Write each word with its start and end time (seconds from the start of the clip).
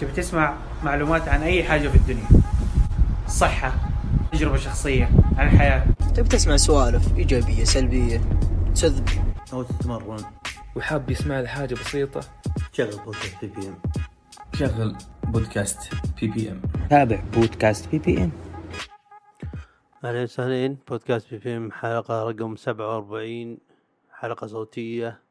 تبي 0.00 0.12
تسمع 0.12 0.56
معلومات 0.84 1.28
عن 1.28 1.42
أي 1.42 1.64
حاجة 1.64 1.88
في 1.88 1.96
الدنيا. 1.96 2.28
صحة 3.28 3.72
تجربة 4.32 4.56
شخصية 4.56 5.10
عن 5.36 5.48
الحياة. 5.48 5.86
تبي 6.14 6.28
تسمع 6.28 6.56
سوالف 6.56 7.16
إيجابية 7.16 7.64
سلبية 7.64 8.20
تسذب 8.74 9.08
أو 9.52 9.62
تتمرن. 9.62 10.24
وحاب 10.76 11.10
يسمع 11.10 11.40
لحاجة 11.40 11.74
بسيطة. 11.74 12.20
شغل 12.72 12.96
بودكاست 13.04 13.44
بي 13.44 13.46
بي 13.46 13.68
ام 13.68 13.78
شغل 14.54 14.96
بودكاست 15.24 15.94
بي 16.20 16.28
بي 16.28 16.50
ام 16.50 16.62
تابع 16.90 17.20
بودكاست 17.34 17.90
بي 17.90 17.98
بي 17.98 18.24
ام 18.24 18.30
أهلا 20.04 20.22
وسهلا 20.22 20.76
بودكاست 20.88 21.30
PPM 21.30 21.72
حلقة 21.72 22.28
رقم 22.28 22.56
سبعة 22.56 22.88
وأربعين 22.88 23.58
حلقة 24.20 24.46
صوتية. 24.46 25.27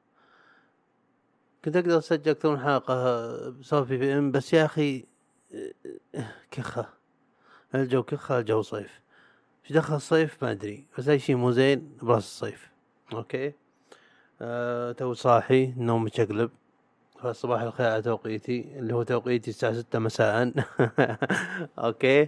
كنت 1.66 1.76
أقدر 1.76 1.98
أسجل 1.98 2.32
أكثر 2.32 2.52
من 2.52 2.60
حلقة 2.60 3.50
بسبب 3.50 3.88
بي 3.88 4.14
ام 4.14 4.32
بس 4.32 4.54
يا 4.54 4.66
أخي 4.66 5.06
كخة. 6.52 6.90
الجو 7.76 8.04
كخة 8.04 8.40
الجو 8.40 8.62
صيف. 8.62 9.02
إيش 9.64 9.74
دخل 9.74 9.96
الصيف؟ 9.96 10.44
ما 10.44 10.52
أدري. 10.52 10.86
بس 10.98 11.08
أي 11.08 11.20
شيء 11.20 11.36
مو 11.36 11.52
زين 11.52 11.98
براس 12.02 12.24
الصيف. 12.24 12.70
okay؟ 13.14 13.54
أه 14.42 14.92
تو 14.92 15.14
صاحي 15.14 15.74
نوم 15.78 16.04
مشقلب 16.04 16.52
فصباح 17.20 17.62
الخير 17.62 17.88
على 17.88 18.02
توقيتي 18.02 18.80
اللي 18.80 18.94
هو 18.94 19.04
توقيتي 19.04 19.50
الساعة 19.50 19.74
ستة 19.74 20.00
مساء. 20.00 20.54
okay؟ 21.86 22.28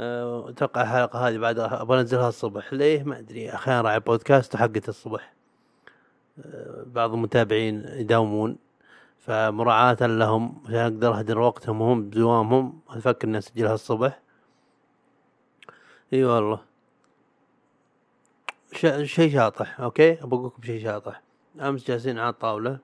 أه، 0.00 0.50
أتوقع 0.50 0.82
الحلقة 0.82 1.28
هذه 1.28 1.38
بعد 1.38 1.58
أبغى 1.58 2.00
أنزلها 2.00 2.28
الصبح. 2.28 2.72
ليه؟ 2.72 3.02
ما 3.02 3.18
أدري. 3.18 3.54
أحيانا 3.54 3.80
راعي 3.80 4.00
بودكاست 4.00 4.54
وحقت 4.54 4.88
الصبح. 4.88 5.22
أه، 5.22 5.31
بعض 6.86 7.12
المتابعين 7.12 7.84
يداومون 7.88 8.58
فمراعاة 9.18 9.96
لهم 10.00 10.62
عشان 10.64 10.76
أقدر 10.76 11.18
اهدر 11.18 11.38
وقتهم 11.38 11.80
وهم 11.80 12.02
بدوامهم 12.02 12.80
أفكر 12.88 13.28
اني 13.28 13.38
اسجلها 13.38 13.74
الصبح. 13.74 14.20
إي 16.12 16.24
والله. 16.24 16.60
شيء 19.02 19.32
شاطح 19.32 19.80
أوكي؟ 19.80 20.22
أبغى 20.22 20.46
لكم 20.46 20.62
شيء 20.62 20.82
شاطح. 20.82 21.22
أمس 21.60 21.86
جالسين 21.86 22.18
على 22.18 22.28
الطاولة. 22.28 22.78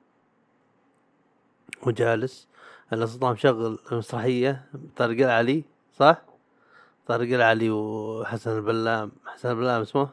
وجالس. 1.86 2.48
الاسطى 2.92 3.30
مشغل 3.30 3.78
المسرحية 3.92 4.64
طارق 4.96 5.24
العلي 5.24 5.64
صح؟ 5.96 6.22
طارق 7.06 7.34
العلي 7.34 7.70
وحسن 7.70 8.56
البلام. 8.56 9.12
حسن 9.26 9.50
البلام 9.50 9.80
اسمه؟ 9.80 10.08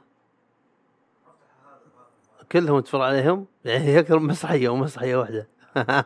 كلهم 2.52 2.80
تفر 2.80 3.02
عليهم؟ 3.02 3.46
يعني 3.66 4.00
أكثر 4.00 4.20
من 4.20 4.28
مسرحية 4.28 4.70
ومسرحية 4.70 5.16
واحدة. 5.16 5.48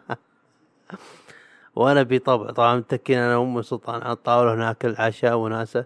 وأنا 1.76 2.04
بطبع 2.04 2.52
طبعا 2.52 2.76
متكين 2.76 3.18
أنا 3.18 3.38
وأم 3.38 3.62
سلطان 3.62 4.02
على 4.02 4.12
الطاولة 4.12 4.56
ناكل 4.56 4.96
عشاء 4.98 5.36
وناسة. 5.36 5.86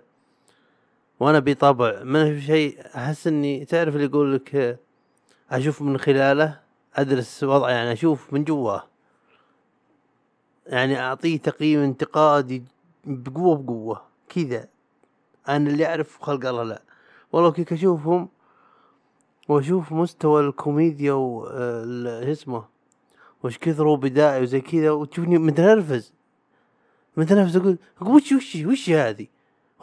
وأنا 1.19 1.39
بطبع 1.39 2.03
ما 2.03 2.25
في 2.25 2.41
شيء 2.41 2.79
أحس 2.95 3.27
إني 3.27 3.65
تعرف 3.65 3.95
اللي 3.95 4.05
يقول 4.05 4.35
لك 4.35 4.79
أشوف 5.51 5.81
من 5.81 5.97
خلاله 5.97 6.59
أدرس 6.95 7.43
وضعه 7.43 7.69
يعني 7.69 7.91
أشوف 7.91 8.33
من 8.33 8.43
جواه 8.43 8.83
يعني 10.67 10.99
أعطيه 10.99 11.37
تقييم 11.37 11.79
انتقادي 11.79 12.63
بقوة 13.05 13.57
بقوة 13.57 14.01
كذا. 14.29 14.67
أنا 15.49 15.69
اللي 15.69 15.85
أعرف 15.85 16.21
خلق 16.21 16.45
الله 16.45 16.63
لا. 16.63 16.81
والله 17.31 17.51
كيف 17.51 17.73
أشوفهم؟ 17.73 18.29
وأشوف 19.47 19.91
مستوى 19.91 20.41
الكوميديا 20.41 21.13
و 21.13 21.47
آه، 21.51 22.31
اسمه 22.31 22.65
وش 23.43 23.57
كثروا 23.57 23.97
بدائي 23.97 24.41
وزي 24.41 24.61
كذا 24.61 24.91
وتشوفني 24.91 25.37
متنرفز. 25.37 26.13
متنرفز 27.17 27.57
أقول 27.57 27.77
وش 28.01 28.31
وش 28.31 28.55
وش 28.55 28.89
هذه؟ 28.89 29.27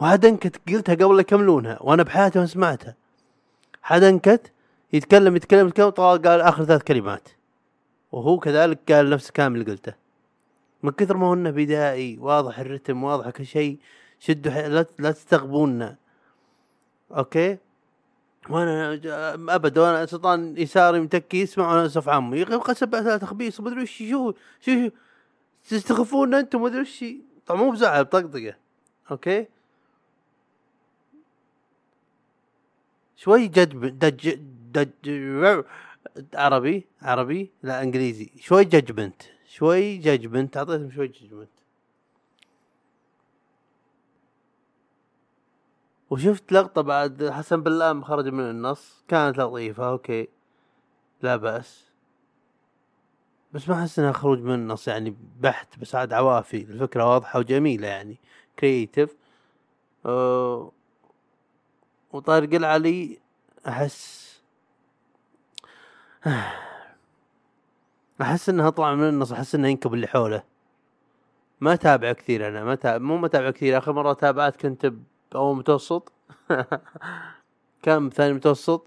وحد 0.01 0.25
انكت 0.25 0.69
قلتها 0.69 0.95
قبل 0.95 1.19
يكملونها 1.19 1.77
وأنا 1.81 2.03
بحياتي 2.03 2.39
ما 2.39 2.45
سمعتها. 2.45 2.95
حد 3.81 4.03
انكت 4.03 4.51
يتكلم 4.93 5.35
يتكلم 5.35 5.67
يتكلم 5.67 5.89
طال 5.89 6.21
قال 6.21 6.41
آخر 6.41 6.65
ثلاث 6.65 6.83
كلمات. 6.83 7.29
وهو 8.11 8.39
كذلك 8.39 8.91
قال 8.91 9.09
نفس 9.09 9.27
الكلام 9.27 9.55
اللي 9.55 9.71
قلته. 9.71 9.93
من 10.83 10.91
كثر 10.91 11.17
ما 11.17 11.27
هو 11.27 11.33
انه 11.33 11.49
بدائي 11.49 12.17
واضح 12.17 12.59
الرتم 12.59 13.03
واضح 13.03 13.29
كل 13.29 13.45
شيء 13.45 13.77
شدوا 14.19 14.51
لا 14.51 14.85
لا 14.99 15.11
تستغبونا 15.11 15.95
okay؟ 17.11 17.57
وأنا 18.49 18.93
ابد 19.55 19.77
وأنا 19.77 20.05
سلطان 20.05 20.57
يساري 20.57 20.99
متكي 20.99 21.41
يسمع 21.41 21.71
وأنا 21.71 21.85
اسف 21.85 22.09
عمي. 22.09 22.39
يا 22.39 22.43
أخي 22.43 22.55
قسم 22.55 22.85
بالله 22.85 23.17
تخبيص 23.17 23.59
ما 23.61 23.69
أدري 23.69 23.81
وش 23.81 23.97
شو 23.97 24.31
شو 24.61 24.71
شو 24.71 24.89
تستخفون 25.69 26.33
أنتم؟ 26.33 26.61
ما 26.61 26.67
أدري 26.67 26.81
وش 26.81 27.05
طبعا 27.45 27.61
مو 27.61 27.71
بزعل 27.71 28.03
بطقطقه 28.03 28.55
okay؟ 29.11 29.47
شوي 33.15 33.47
جد 33.47 33.99
judge 33.99 34.39
judge 34.73 35.09
عربي 36.33 36.85
عربي 37.01 37.49
لا 37.63 37.83
إنجليزي. 37.83 38.29
شوي 38.39 38.65
judgement 38.65 39.21
شوي 39.47 39.97
judgement 39.97 40.57
أعطيتهم 40.57 40.91
شوي 40.91 41.07
judgement 41.07 41.60
وشفت 46.11 46.51
لقطة 46.51 46.81
بعد 46.81 47.29
حسن 47.29 47.63
البلام 47.63 48.03
خرج 48.03 48.27
من 48.27 48.49
النص 48.49 49.03
كانت 49.07 49.37
لطيفة 49.37 49.89
okay. 49.89 50.27
لا 51.21 51.35
بأس. 51.35 51.85
بس 53.53 53.69
ما 53.69 53.81
أحس 53.81 53.99
إنها 53.99 54.11
خروج 54.11 54.39
من 54.39 54.53
النص 54.53 54.87
يعني 54.87 55.15
بحت 55.39 55.79
بس 55.79 55.95
عاد 55.95 56.13
عوافي. 56.13 56.57
الفكرة 56.61 57.13
واضحة 57.13 57.39
وجميلة 57.39 57.87
يعني 57.87 58.17
creative 58.59 59.15
أه 60.05 60.71
وطارق 62.13 62.53
العلي 62.53 63.19
أحس 63.67 64.31
أحس 68.21 68.49
إنها 68.49 68.69
طلع 68.69 68.95
من 68.95 69.09
النص 69.09 69.31
أحس 69.31 69.55
انه 69.55 69.67
ينكب 69.67 69.93
اللي 69.93 70.07
حوله. 70.07 70.43
ما 71.61 71.75
تابع 71.75 72.11
كثير 72.11 72.47
أنا 72.47 72.63
ما 72.63 72.75
تابع 72.75 72.97
مو 73.05 73.17
متابع 73.17 73.51
كثير 73.51 73.77
آخر 73.77 73.93
مرة 73.93 74.13
تابعت 74.13 74.55
كنت 74.55 74.93
اول 75.35 75.55
متوسط؟ 75.55 76.11
كان 77.83 78.09
ثاني 78.09 78.33
متوسط؟ 78.33 78.85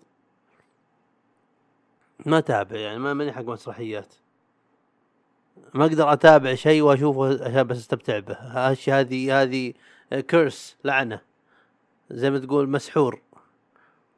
ما 2.26 2.40
تابع 2.40 2.76
يعني 2.76 2.98
ما 2.98 3.14
ماني 3.14 3.32
حق 3.32 3.42
مسرحيات. 3.42 4.14
ما 5.74 5.84
أقدر 5.84 6.12
أتابع 6.12 6.54
شيء 6.54 6.82
وأشوفه 6.82 7.44
عشان 7.44 7.62
بس 7.62 7.76
أستمتع 7.76 8.18
به. 8.18 8.34
هذه 8.34 9.42
هذه 9.42 9.72
كيرس 10.10 10.76
لعنة. 10.84 11.20
زي 12.10 12.30
ما 12.30 12.38
تقول 12.38 12.68
مسحور. 12.68 13.20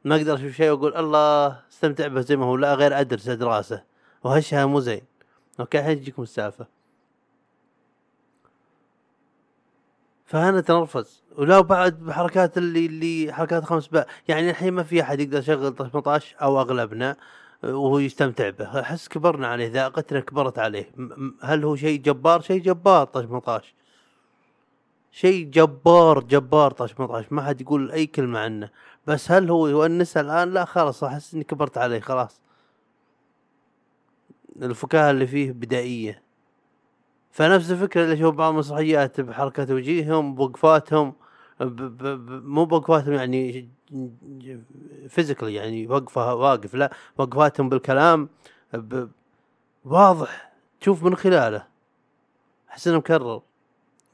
ما 0.05 0.15
أقدر 0.15 0.35
أشوف 0.35 0.51
شيء 0.51 0.71
وأقول 0.71 0.95
الله 0.95 1.61
أستمتع 1.71 2.07
به 2.07 2.21
زي 2.21 2.35
ما 2.35 2.45
هو 2.45 2.55
لا 2.55 2.73
غير 2.73 2.99
ادرس 2.99 3.29
دراسه. 3.29 3.83
وهالشيء 4.23 4.65
مو 4.65 4.79
زين. 4.79 5.01
أوكي 5.59 5.79
الحين 5.79 5.99
تجيكم 5.99 6.23
السالفه 6.23 6.76
فانا 10.27 10.61
تنرفز. 10.61 11.23
ولا 11.37 11.61
بعد 11.61 11.99
بحركات 11.99 12.57
اللي 12.57 12.85
اللي 12.85 13.33
حركات 13.33 13.63
خمس 13.63 13.87
باء. 13.87 14.07
يعني 14.27 14.49
الحين 14.49 14.73
ما 14.73 14.83
في 14.83 15.01
أحد 15.01 15.19
يقدر 15.19 15.39
يشغل 15.39 15.75
18 15.75 16.35
أو 16.41 16.61
أغلبنا 16.61 17.15
وهو 17.63 17.99
يستمتع 17.99 18.49
به. 18.49 18.79
أحس 18.79 19.07
كبرنا 19.07 19.47
عليه 19.47 19.71
ذاقتنا 19.71 20.19
كبرت 20.19 20.59
عليه. 20.59 20.91
هل 21.41 21.63
هو 21.63 21.75
شيء 21.75 21.99
جبار؟ 21.99 22.41
شيء 22.41 22.61
جبار 22.61 23.05
18 23.13 23.73
شيء 25.11 25.45
جبار 25.45 26.19
جبار 26.23 26.73
18 26.73 27.27
ما 27.31 27.41
حد 27.41 27.61
يقول 27.61 27.91
أي 27.91 28.05
كلمة 28.05 28.39
عنه. 28.39 28.69
بس 29.07 29.31
هل 29.31 29.49
هو 29.49 29.67
يونس 29.67 30.17
الآن؟ 30.17 30.53
لا 30.53 30.65
خلاص 30.65 31.03
أحس 31.03 31.33
إني 31.33 31.43
كبرت 31.43 31.77
عليه 31.77 31.99
خلاص. 31.99 32.41
الفكاهة 34.61 35.11
اللي 35.11 35.27
فيه 35.27 35.51
بدائية. 35.51 36.26
فنفس 37.37 37.71
الفكرة 37.71 38.03
اللي 38.03 38.13
أشوف 38.13 38.35
بعض 38.35 38.53
المسرحيات 38.53 39.21
بحركات 39.21 39.71
وجيههم 39.71 40.35
بوقفاتهم 40.35 41.13
مو 41.61 42.65
بوقفاتهم 42.65 43.13
يعني 43.13 43.69
فيزيكالي 45.09 45.53
يعني 45.53 45.87
وقفة 45.87 46.35
واقف 46.35 46.75
لا 46.75 46.93
وقفاتهم 47.17 47.69
بالكلام 47.69 48.29
واضح. 49.85 50.51
تشوف 50.81 51.03
من 51.03 51.15
خلاله. 51.15 51.67
أحس 52.69 52.87
إنه 52.87 52.97
مكرر. 52.97 53.41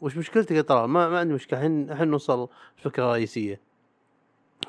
وش 0.01 0.17
مشكلتك 0.17 0.51
يا 0.51 0.61
ترى 0.61 0.87
ما, 0.87 1.09
ما 1.09 1.19
عندي 1.19 1.33
مشكلة. 1.33 1.59
الحين 1.59 1.91
الحين 1.91 2.07
نوصل 2.07 2.47
الفكرة 2.77 3.03
الرئيسيه 3.03 3.59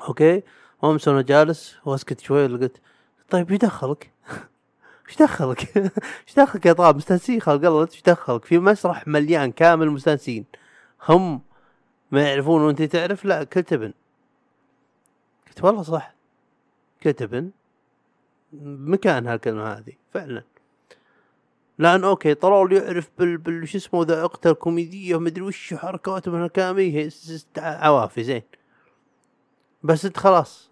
أوكي؟ 0.07 0.43
امس 0.83 1.07
أنا 1.07 1.21
جالس 1.21 1.75
واسكت 1.85 2.19
شوي 2.19 2.47
قلت 2.47 2.81
طيب 3.29 3.51
يدخلك 3.51 4.11
إيش 5.09 5.17
دخلك؟ 5.17 5.77
إيش 6.27 6.35
دخلك 6.37 6.65
يا 6.65 6.73
طاب؟ 6.73 6.95
مستانسين 6.95 7.41
خلق 7.41 7.65
الله 7.67 7.87
إيش 7.91 8.01
دخلك؟ 8.01 8.45
في 8.45 8.59
مسرح 8.59 9.07
مليان 9.07 9.51
كامل 9.51 9.89
مستانسين. 9.89 10.45
هم 11.09 11.41
ما 12.11 12.29
يعرفون 12.29 12.61
وأنت 12.61 12.81
تعرف؟ 12.81 13.25
لا 13.25 13.43
كتبن 13.43 13.93
قلت 15.47 15.63
والله 15.63 15.83
صح. 15.83 16.15
كتبن 17.01 17.51
مكان 18.63 19.27
هالكلمة 19.27 19.67
هذه 19.73 19.93
فعلا. 20.13 20.43
لأن 21.77 22.03
okay 22.03 22.33
طلال 22.33 22.73
يعرف 22.73 23.09
بال, 23.19 23.37
بال... 23.37 23.67
شو 23.67 23.77
اسمه 23.77 24.03
ذائقته 24.03 24.51
الكوميديه 24.51 25.15
ومدري 25.15 25.41
وش 25.41 25.73
حركاته 25.73 26.31
من 26.31 26.49
هي 26.79 27.09
س- 27.09 27.31
س- 27.31 27.47
عوافي 27.57 28.23
زين. 28.23 28.41
بس 29.83 30.05
أنت 30.05 30.17
خلاص 30.17 30.69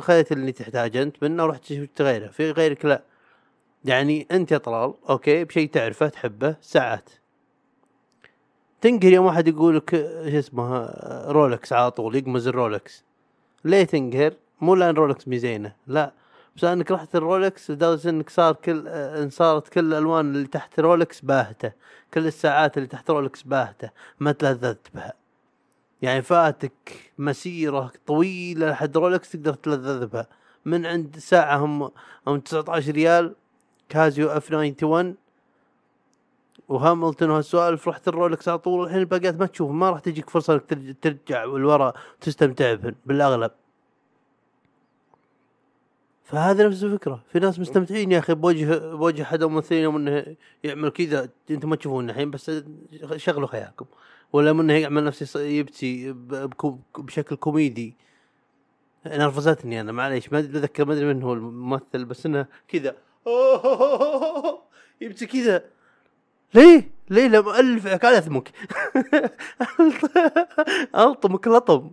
خذيت 0.00 0.32
اللي 0.32 0.52
تحتاجه 0.52 1.02
أنت 1.02 1.22
منه 1.22 1.44
ورحت 1.44 1.64
شفت 1.64 2.02
غيره. 2.02 2.28
في 2.28 2.50
غيرك 2.50 2.84
لا. 2.84 3.02
يعني 3.84 4.26
أنت 4.30 4.52
يا 4.52 4.58
طلال 4.58 4.94
okay 5.10 5.44
بشيء 5.44 5.70
تعرفه 5.70 6.08
تحبه 6.08 6.56
ساعات. 6.60 7.10
تنقهر 8.80 9.12
يوم 9.12 9.26
واحد 9.26 9.48
يقول 9.48 9.76
لك 9.76 9.90
شو 10.30 10.38
اسمه 10.38 10.90
رولكس 11.30 11.72
على 11.72 11.90
طول 11.90 12.16
يقمز 12.16 12.48
الرولكس. 12.48 13.04
ليه 13.64 13.84
تنقهر؟ 13.84 14.34
مو 14.60 14.74
لأن 14.74 14.94
رولكس 14.94 15.28
مي 15.28 15.38
زينة 15.38 15.72
لا. 15.86 16.12
بس 16.56 16.64
انك 16.64 16.90
رحت 16.90 17.16
الرولكس 17.16 17.70
لدرجه 17.70 18.08
إنك 18.08 18.30
صار 18.30 18.54
كل 18.54 18.88
إن 18.88 19.30
صارت 19.30 19.68
كل 19.68 19.80
الألوان 19.80 20.34
اللي 20.34 20.46
تحت 20.46 20.80
رولكس 20.80 21.20
باهتة. 21.20 21.72
كل 22.14 22.26
الساعات 22.26 22.76
اللي 22.76 22.88
تحت 22.88 23.10
رولكس 23.10 23.42
باهتة 23.42 23.90
ما 24.20 24.32
تلذذت 24.32 24.88
بها. 24.94 25.12
يعني 26.02 26.22
فاتك 26.22 27.12
مسيرة 27.18 27.92
طويلة 28.06 28.70
لحد 28.70 28.96
رولكس 28.96 29.30
تقدر 29.30 29.54
تلذذ 29.54 30.06
بها. 30.06 30.26
من 30.64 30.86
عند 30.86 31.16
ساعة 31.18 31.56
هم 31.56 31.90
هم 32.26 32.40
19 32.40 32.92
ريال 32.92 33.34
كاسيو 33.94 34.28
F 34.28 34.52
91 34.52 35.14
وهاملتون 36.68 37.30
وهالسوالف 37.30 37.88
رحت 37.88 38.08
الرولكس 38.08 38.48
على 38.48 38.58
طول. 38.58 38.84
الحين 38.86 38.98
الباقيات 38.98 39.34
ما 39.40 39.46
تشوف 39.46 39.70
ما 39.70 39.90
راح 39.90 40.00
تجيك 40.00 40.30
فرصة 40.30 40.54
إنك 40.54 40.62
ترج- 40.70 40.94
ترجع 41.02 41.44
لورا 41.44 41.92
وتستمتع 42.18 42.74
بهن 42.74 42.94
بالأغلب. 43.06 43.50
فهذا 46.24 46.66
نفس 46.66 46.84
الفكرة. 46.84 47.22
في 47.32 47.38
ناس 47.38 47.58
مستمتعين 47.58 48.12
يا 48.12 48.18
أخي 48.18 48.34
بوجه 48.34 48.94
بوجه 48.94 49.22
أحد 49.22 49.42
الممثلين 49.42 49.94
إنه 49.94 50.36
يعمل 50.64 50.88
كذا. 50.88 51.28
أنتم 51.50 51.70
ما 51.70 51.76
تشوفون 51.76 52.10
الحين 52.10 52.30
بس 52.30 52.50
شغلوا 53.16 53.48
خيالكم. 53.48 53.86
ولا 54.32 54.50
إنه 54.50 54.72
يعمل 54.72 55.04
نفسه 55.04 55.40
يبكي 55.40 56.12
بشكل 56.98 57.36
كوميدي. 57.36 57.94
نرفزتني 59.06 59.80
أنا 59.80 59.92
معليش. 59.92 60.32
ما 60.32 60.38
أتذكر 60.38 60.84
ما 60.84 60.92
أدري 60.92 61.14
من 61.14 61.22
هو 61.22 61.32
الممثل 61.32 62.04
بس 62.04 62.26
إنه 62.26 62.46
كذا. 62.68 62.96
يبكي 65.00 65.26
كذا. 65.26 65.64
ليه؟ 66.54 66.90
ليه 67.10 67.28
لما 67.28 67.60
الفك 67.60 68.04
على 68.04 68.18
أثمك؟ 68.18 68.52
ألطمك 70.96 71.48
لطم. 71.48 71.90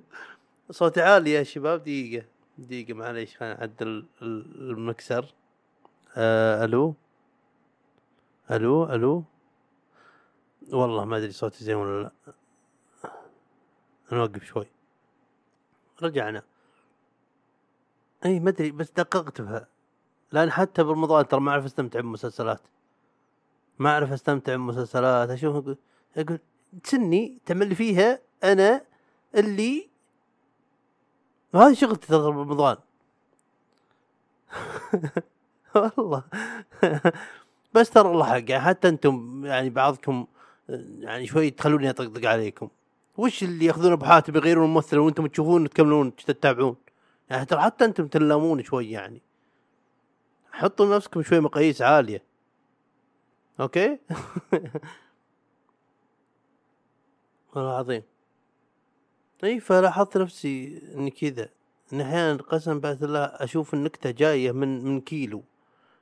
صوتي 0.71 1.01
عالي 1.01 1.31
يا 1.31 1.43
شباب. 1.43 1.81
دقيقة 1.81 2.25
دقيقة 2.57 2.93
معليش 2.93 3.37
خلينا 3.37 3.59
نعدل 3.59 3.87
ال- 4.21 4.69
المكسر. 4.71 5.25
آه 6.17 6.65
ألو؟ 6.65 6.95
ألو؟ 8.51 8.83
ألو؟ 8.93 9.23
والله 10.71 11.05
ما 11.05 11.17
أدري 11.17 11.31
صوتي 11.31 11.63
زين 11.63 11.75
ولا 11.75 12.03
لا. 12.03 12.11
نوقف 14.11 14.43
شوي. 14.43 14.65
رجعنا. 16.03 16.43
إي 18.25 18.39
ما 18.39 18.49
أدري 18.49 18.71
بس 18.71 18.91
دققت 18.91 19.41
بها. 19.41 19.67
لأن 20.31 20.51
حتى 20.51 20.83
برمضان 20.83 21.27
ترى 21.27 21.39
ما 21.39 21.51
أعرف 21.51 21.65
أستمتع 21.65 21.99
بمسلسلات. 21.99 22.61
ما 23.79 23.89
أعرف 23.89 24.11
أستمتع 24.11 24.55
بمسلسلات. 24.55 25.29
أشوف 25.29 25.75
أقول 26.17 26.39
تسني 26.83 27.37
تعمل 27.45 27.67
لي 27.67 27.75
فيها 27.75 28.19
أنا 28.43 28.81
اللي 29.35 29.89
وهذه 31.53 31.73
شغلتي 31.73 32.07
ترى 32.07 32.31
برمضان 32.31 32.77
والله. 35.97 36.23
بس 37.73 37.89
ترى 37.89 38.11
الله 38.11 38.25
حق 38.25 38.49
يعني 38.49 38.59
حتى 38.59 38.87
أنتم 38.87 39.45
يعني 39.45 39.69
بعضكم 39.69 40.27
يعني 40.99 41.27
شوي 41.27 41.49
تخلوني 41.49 41.89
أطقطق 41.89 42.29
عليكم. 42.29 42.69
وش 43.17 43.43
اللي 43.43 43.65
يأخذون 43.65 43.91
ابو 43.91 44.05
حاتم 44.05 44.35
يغيرون 44.35 44.65
الممثل 44.65 44.97
وأنتم 44.97 45.27
تشوفون 45.27 45.69
تكملون 45.69 46.15
تتابعون؟ 46.15 46.75
يعني 47.29 47.45
ترى 47.45 47.61
حتى 47.61 47.85
أنتم 47.85 48.07
تلامون 48.07 48.63
شوي 48.63 48.91
يعني. 48.91 49.21
حطوا 50.51 50.85
لنفسكم 50.85 51.21
شوي 51.23 51.39
مقاييس 51.39 51.81
عالية. 51.81 52.23
أوكي؟ 53.59 53.99
والله 57.55 57.71
عظيم 57.77 58.03
إي 59.43 59.59
فلاحظت 59.59 60.17
نفسي 60.17 60.81
إني 60.95 61.11
كذا. 61.11 61.49
إن 61.93 62.01
أحيانا 62.01 62.41
قسم 62.43 62.79
بعد 62.79 63.03
الله 63.03 63.23
أشوف 63.23 63.73
النكتة 63.73 64.11
جاية 64.11 64.51
من 64.51 64.83
من 64.83 65.01
كيلو. 65.01 65.43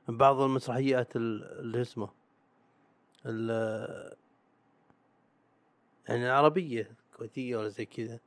من 0.08 0.16
بعض 0.16 0.40
المسرحيات 0.40 1.16
ال- 1.16 1.44
اللي 1.60 1.80
اسمه 1.80 2.08
ال- 3.26 4.16
يعني 6.08 6.26
العربية 6.26 6.90
كويتيه 7.16 7.56
ولا 7.56 7.68
زي 7.68 7.84
كذا. 7.84 8.18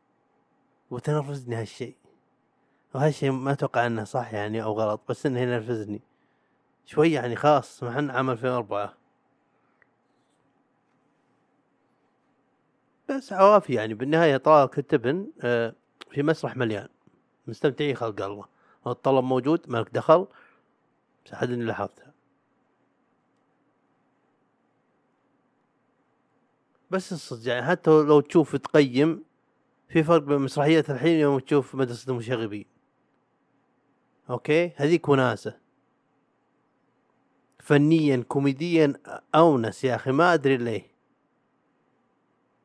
وتنرفزني 0.92 1.56
هالشيء. 1.56 1.96
وهالشيء 2.96 3.32
ما 3.32 3.52
أتوقع 3.52 3.86
إنه 3.86 4.04
صح 4.04 4.34
يعني 4.34 4.64
أو 4.64 4.74
غلط 4.74 5.02
بس 5.10 5.26
إنه 5.26 5.40
ينرفزني. 5.40 6.02
شوي 6.86 7.12
يعني 7.12 7.36
خاص 7.36 7.84
انه 7.84 8.14
عام 8.14 8.30
2004 8.30 8.94
بس 13.10 13.34
عوافي 13.34 13.74
يعني 13.74 13.94
بالنهاية 13.94 14.38
طلال 14.38 14.70
كتبن 14.70 15.28
آه، 15.42 15.74
في 16.12 16.24
مسرح 16.24 16.58
مليان. 16.58 16.88
مستمتعين 17.48 17.96
خلق 17.96 18.22
الله. 18.22 18.46
الطلب 18.88 19.24
موجود 19.24 19.62
مالك 19.68 19.90
دخل 19.94 20.28
بس 21.26 21.34
حد 21.34 21.50
اللي 21.50 21.66
لاحظتها 21.66 22.14
بس 26.92 27.14
الصدق 27.14 27.50
يعني 27.50 27.66
حتى 27.66 27.92
لو 27.92 28.20
تشوف 28.20 28.56
تقيم 28.56 29.24
في 29.90 30.04
فرق 30.04 30.22
بين 30.22 30.40
مسرحية 30.40 30.86
الحين 30.90 31.20
يوم 31.20 31.40
تشوف 31.40 31.76
مدرسة 31.76 32.12
المشاغبين. 32.12 32.66
okay؟ 34.30 34.72
هذيك 34.76 35.10
وناسة. 35.10 35.63
فنيا 37.64 38.24
كوميديا 38.28 38.94
اونس 39.36 39.84
يا 39.84 39.96
أخي 39.96 40.12
ما 40.12 40.34
أدري 40.34 40.58
ليه. 40.58 40.84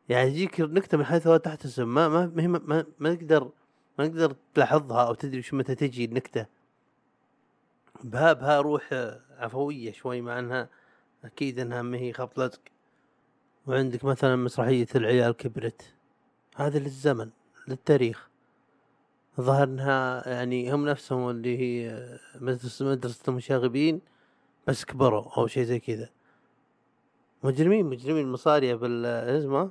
يعني 0.08 0.30
تجيك 0.30 0.60
نكتة 0.60 0.98
من 0.98 1.04
حيث 1.04 1.26
لا 1.26 1.36
تحتسب 1.36 1.86
ما 1.86 2.08
ما 2.08 2.26
ما, 2.26 2.60
ما, 2.66 2.84
ما 2.98 3.12
نقدر 3.12 3.50
ما 3.98 4.06
نقدر 4.06 4.36
تلاحظها 4.54 5.06
أو 5.06 5.14
تدري 5.14 5.42
شو 5.42 5.56
متى 5.56 5.74
تجي 5.74 6.04
النكتة. 6.04 6.46
بها 8.04 8.32
بها 8.32 8.60
روح 8.60 9.14
عفوية 9.38 9.92
شوي 9.92 10.20
مع 10.20 10.38
إنها 10.38 10.68
أكيد 11.24 11.58
إنها 11.58 11.82
ما 11.82 11.98
هي 11.98 12.12
خبط 12.12 12.38
لزق 12.38 12.60
وعندك 13.66 14.04
مثلا 14.04 14.36
مسرحية 14.36 14.86
العيال 14.94 15.32
كبرت. 15.32 15.94
هذه 16.56 16.78
للزمن 16.78 17.30
للتاريخ. 17.68 18.28
ظهر 19.40 19.64
إنها 19.64 20.28
يعني 20.28 20.72
هم 20.74 20.88
نفسهم 20.88 21.30
اللي 21.30 21.58
هي 21.58 22.18
مدرسة 22.40 23.22
المشاغبين. 23.28 24.00
بس 24.68 24.84
كبروا 24.84 25.30
أو 25.36 25.46
شيء 25.46 25.64
زي 25.64 25.80
كذا. 25.80 26.10
مجرمين 27.44 27.86
مجرمين 27.86 28.32
مصارية 28.32 28.74
بال 28.74 29.06
اسمه؟ 29.06 29.70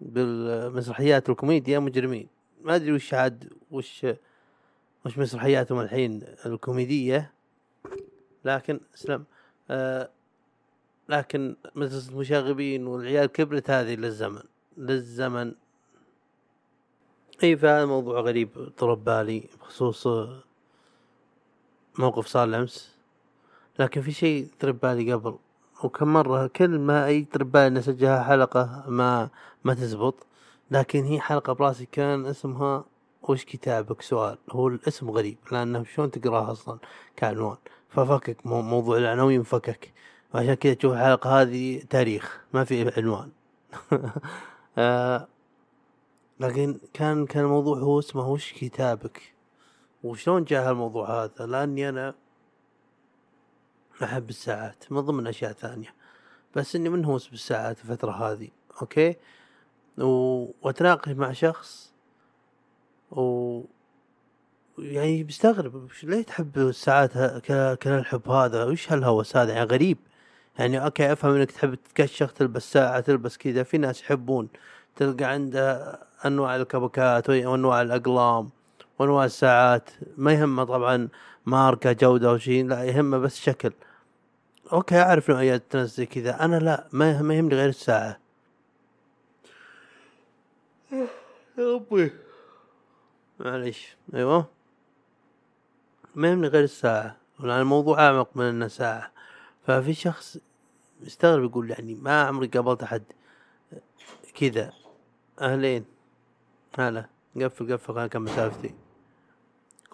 بالمسرحيات 0.00 1.28
والكوميديا 1.28 1.78
مجرمين. 1.78 2.28
ما 2.62 2.74
أدري 2.74 2.92
وش 2.92 3.14
عاد 3.14 3.52
وش 3.70 4.06
وش 5.06 5.18
مسرحياتهم 5.18 5.80
الحين 5.80 6.22
الكوميدية. 6.46 7.32
لكن 8.44 8.80
اسلم 8.94 9.24
آه 9.70 10.10
لكن 11.08 11.56
مدرسة 11.74 12.12
المشاغبين 12.12 12.86
والعيال 12.86 13.26
كبرت 13.26 13.70
هذه 13.70 13.94
للزمن 13.94 14.42
للزمن. 14.76 15.54
إي 17.42 17.56
فهذا 17.56 17.86
موضوع 17.86 18.20
غريب 18.20 18.72
طرب 18.76 19.04
بالي 19.04 19.48
بخصوص 19.60 20.08
موقف 21.98 22.26
صار 22.26 22.56
امس 22.56 22.93
لكن 23.78 24.00
في 24.02 24.12
شيء 24.12 24.48
طرب 24.60 24.80
بالي 24.80 25.12
قبل 25.12 25.34
وكم 25.84 26.12
مرة 26.12 26.46
كل 26.46 26.78
ما 26.78 27.06
أي 27.06 27.24
طرب 27.32 27.52
بالي 27.52 27.70
نسجلها 27.70 28.22
حلقة 28.22 28.84
ما 28.88 29.28
ما 29.64 29.74
تزبط 29.74 30.26
لكن 30.70 31.04
هي 31.04 31.20
حلقة 31.20 31.52
براسي 31.52 31.86
كان 31.86 32.26
اسمها 32.26 32.84
وش 33.22 33.44
كتابك؟ 33.44 34.02
سؤال. 34.02 34.38
هو 34.50 34.68
الاسم 34.68 35.10
غريب 35.10 35.38
لأنه 35.52 35.84
شلون 35.84 36.10
تقراها 36.10 36.52
أصلا؟ 36.52 36.78
كعنوان. 37.16 37.56
ففكك 37.88 38.46
مو- 38.46 38.62
موضوع 38.62 38.98
العناوين 38.98 39.42
فكك 39.42 39.92
وعشان 40.34 40.54
كذا 40.54 40.74
تشوف 40.74 40.92
الحلقة 40.92 41.42
هذه 41.42 41.82
تاريخ 41.90 42.40
ما 42.54 42.64
في 42.64 42.92
عنوان. 42.96 43.28
آه 44.78 45.28
لكن 46.40 46.78
كان 46.92 47.26
كان 47.26 47.44
الموضوع 47.44 47.78
هو 47.78 47.98
اسمه 47.98 48.28
وش 48.28 48.52
كتابك؟ 48.52 49.34
وشلون 50.04 50.44
جاء 50.44 50.68
هالموضوع 50.70 51.24
هذا؟ 51.24 51.46
لأني 51.46 51.88
أنا 51.88 52.14
أحب 54.02 54.30
الساعات 54.30 54.84
من 54.90 55.00
ضمن 55.00 55.26
أشياء 55.26 55.52
ثانية. 55.52 55.94
بس 56.56 56.76
إني 56.76 56.88
منهوس 56.88 57.28
بالساعات 57.28 57.78
الفترة 57.80 58.10
هذه 58.12 58.48
أوكي؟ 58.82 59.16
و... 59.98 60.06
وأتناقش 60.62 61.08
مع 61.12 61.32
شخص 61.32 61.92
و 63.10 63.60
يعني 64.78 65.22
بستغرب 65.24 65.88
ليه 66.02 66.22
تحب 66.22 66.58
الساعات 66.58 67.12
ك- 67.18 67.78
كل 67.82 67.90
الحب 67.90 68.28
هذا؟ 68.30 68.64
وش 68.64 68.92
هالهوس 68.92 69.36
هذا 69.36 69.52
يعني 69.52 69.66
غريب. 69.66 69.98
يعني 70.58 70.84
okay 70.84 71.12
أفهم 71.12 71.34
إنك 71.34 71.50
تحب 71.50 71.74
تتكشخ 71.74 72.32
تلبس 72.32 72.72
ساعة 72.72 73.00
تلبس 73.00 73.36
كذا 73.36 73.62
في 73.62 73.78
ناس 73.78 74.00
يحبون 74.02 74.48
تلقى 74.96 75.24
عنده 75.24 75.98
أنواع 76.26 76.56
الكبكات 76.56 77.30
وأنواع 77.30 77.82
الأقلام 77.82 78.50
وأنواع 78.98 79.24
الساعات. 79.24 79.90
ما 80.16 80.32
يهمه 80.32 80.64
طبعا 80.64 81.08
ماركة 81.46 81.92
جودة 81.92 82.30
أو 82.30 82.38
شيء 82.38 82.66
لا 82.66 82.84
يهمه 82.84 83.18
بس 83.18 83.40
شكل. 83.40 83.72
okay 84.72 85.00
أعرف 85.00 85.30
نوعيات 85.30 85.76
ناس 85.76 85.96
زي 85.96 86.06
كذا. 86.06 86.44
أنا 86.44 86.56
لا 86.56 86.88
ما 86.92 87.22
ما 87.22 87.34
يهمني 87.34 87.54
غير 87.54 87.68
الساعة. 87.68 88.18
يا 90.92 91.06
ربي. 91.58 92.12
معليش. 93.40 93.96
أيوه. 94.14 94.46
ما 96.14 96.30
يهمني 96.30 96.48
غير 96.48 96.64
الساعة. 96.64 97.16
لأن 97.40 97.60
الموضوع 97.60 98.06
أعمق 98.06 98.28
من 98.34 98.44
إنه 98.44 98.68
ساعة. 98.68 99.12
ففي 99.66 99.94
شخص 99.94 100.38
يستغرب 101.02 101.44
يقول 101.44 101.70
يعني 101.70 101.94
ما 101.94 102.22
عمري 102.22 102.46
قابلت 102.46 102.82
أحد 102.82 103.02
كذا. 104.34 104.72
أهلين. 105.40 105.84
هلا. 106.78 107.06
قفل 107.36 107.72
قفل 107.72 107.86
خليني 107.86 108.04
أكمل 108.04 108.30
سالفتي. 108.30 108.74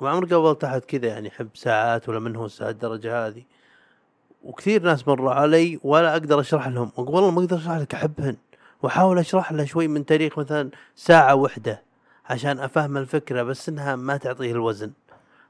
ما 0.03 0.11
عمري 0.11 0.35
قابلت 0.35 0.65
أحد 0.65 0.81
كذا 0.81 1.07
يعني 1.07 1.29
يحب 1.29 1.49
ساعات 1.55 2.09
ولا 2.09 2.19
من 2.19 2.37
هو 2.37 2.47
الساعة 2.47 2.71
الدرجة 2.71 3.27
هذه. 3.27 3.43
وكثير 4.45 4.83
ناس 4.83 5.09
مروا 5.09 5.33
علي 5.33 5.81
ولا 5.85 6.13
أقدر 6.13 6.41
أشرح 6.41 6.69
لهم. 6.69 6.93
أقول 6.99 7.15
والله 7.15 7.31
ما 7.31 7.41
أقدر 7.41 7.57
أشرح 7.57 7.77
لك 7.77 7.95
أحبهن. 7.95 8.37
وأحاول 8.83 9.19
أشرح 9.19 9.53
له 9.53 9.65
شوي 9.65 9.89
من 9.89 10.07
تاريخ 10.07 10.39
مثلا 10.39 10.71
ساعة 10.97 11.35
وحدة 11.35 11.83
عشان 12.27 12.59
أفهم 12.59 12.97
الفكرة 12.97 13.43
بس 13.43 13.69
إنها 13.69 13.97
ما 13.97 14.17
تعطيه 14.17 14.53
الوزن. 14.53 14.93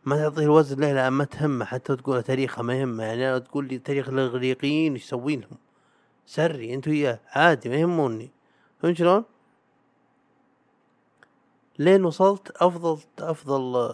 ما 0.04 0.16
تعطيه 0.16 0.42
الوزن 0.44 0.80
ليه؟ 0.80 0.92
لأن 0.92 1.12
ما 1.12 1.24
تهمه. 1.24 1.64
حتى 1.64 1.96
تقول 1.96 2.22
تاريخها 2.22 2.62
ما 2.62 2.74
يهمه. 2.74 3.04
يعني 3.04 3.30
لو 3.30 3.38
تقول 3.38 3.68
لي 3.68 3.78
تاريخ 3.78 4.08
الإغريقيين 4.08 4.92
إيش 4.92 5.04
يسوي 5.04 5.36
لهم؟ 5.36 5.58
سري 6.26 6.74
أنت 6.74 6.88
وياه. 6.88 7.20
عادي 7.32 7.68
ما 7.68 7.76
يهموني. 7.76 8.30
فهمت 8.82 8.96
شلون؟ 8.96 9.24
لين 11.78 12.04
وصلت 12.04 12.50
أفضل 12.50 12.98
أفضل 13.18 13.92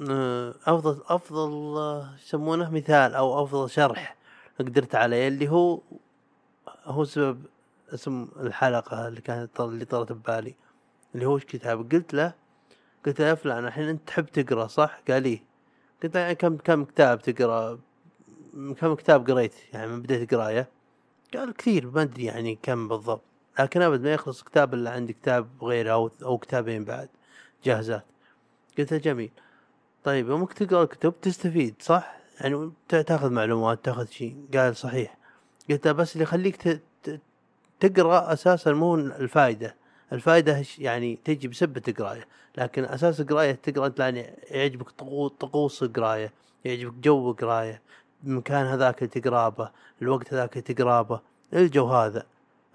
أفضل 0.00 1.02
أفضل 1.08 1.76
آه، 1.78 2.14
يسمونه 2.24 2.70
مثال 2.70 3.14
أو 3.14 3.42
أفضل 3.44 3.70
شرح 3.70 4.16
قدرت 4.60 4.94
عليه 4.94 5.28
اللي 5.28 5.48
هو 5.48 5.80
هو 6.84 7.04
سبب 7.04 7.44
اسم 7.94 8.28
الحلقة 8.40 9.08
اللي 9.08 9.20
كانت 9.20 9.60
اللي 9.60 9.84
طرت 9.84 10.12
ببالي 10.12 10.54
اللي 11.14 11.26
هو 11.26 11.38
كتاب 11.38 11.92
قلت 11.92 12.14
له 12.14 12.34
قلت 13.06 13.20
له 13.20 13.34
فلان 13.34 13.66
الحين 13.66 13.88
أنت 13.88 14.08
تحب 14.08 14.26
تقرأ 14.26 14.66
صح؟ 14.66 15.00
قال 15.08 15.22
لي 15.22 15.42
قلت 16.02 16.14
له 16.14 16.20
يعني 16.20 16.34
كم 16.34 16.56
كم 16.56 16.84
كتاب 16.84 17.22
تقرأ؟ 17.22 17.78
كم 18.80 18.94
كتاب 18.94 19.30
قريت 19.30 19.54
يعني 19.72 19.86
من 19.86 20.02
بديت 20.02 20.34
قراية؟ 20.34 20.68
قال 21.34 21.52
كثير 21.52 21.90
ما 21.90 22.02
أدري 22.02 22.24
يعني 22.24 22.58
كم 22.62 22.88
بالضبط 22.88 23.22
لكن 23.60 23.82
أبد 23.82 24.00
ما 24.00 24.12
يخلص 24.12 24.42
كتاب 24.42 24.74
إلا 24.74 24.90
عندي 24.90 25.12
كتاب 25.12 25.48
غيره 25.62 25.92
أو 25.92 26.10
أو 26.22 26.38
كتابين 26.38 26.84
بعد 26.84 27.08
جاهزات 27.64 28.04
قلت 28.78 28.92
له 28.92 28.98
جميل 28.98 29.30
طيب 30.06 30.28
يومك 30.28 30.52
تقرأ 30.52 30.82
الكتب 30.82 31.14
تستفيد 31.22 31.74
صح؟ 31.80 32.16
يعني 32.40 32.70
تا- 32.88 33.02
تاخذ 33.02 33.30
معلومات 33.30 33.84
تاخذ 33.84 34.06
شيء 34.06 34.36
قال 34.54 34.76
صحيح. 34.76 35.16
قلت 35.70 35.88
بس 35.88 36.12
اللي 36.12 36.22
يخليك 36.22 36.80
تقرأ 37.80 38.32
أساسا 38.32 38.72
مو 38.72 38.94
الفائدة. 38.94 39.74
الفائدة 40.12 40.64
يعني 40.78 41.18
تجي 41.24 41.48
بسبة 41.48 41.82
القرايه 41.88 42.26
لكن 42.58 42.84
أساس 42.84 43.20
القراية 43.20 43.52
تقرأ 43.52 43.86
أنت 43.86 43.98
يعني 44.00 44.20
يعجبك 44.50 44.90
طقو- 44.90 45.28
طقوس 45.40 45.82
القراية 45.82 46.32
يعجبك 46.64 46.94
جو 46.94 47.30
القراية 47.30 47.82
المكان 48.24 48.66
هذاك 48.66 49.02
اللي 49.02 49.20
تقرا 49.20 49.48
به 49.48 49.70
الوقت 50.02 50.34
هذاك 50.34 50.52
اللي 50.52 50.62
تقرا 50.74 51.02
به 51.02 51.20
الجو 51.54 51.86
هذا. 51.86 52.26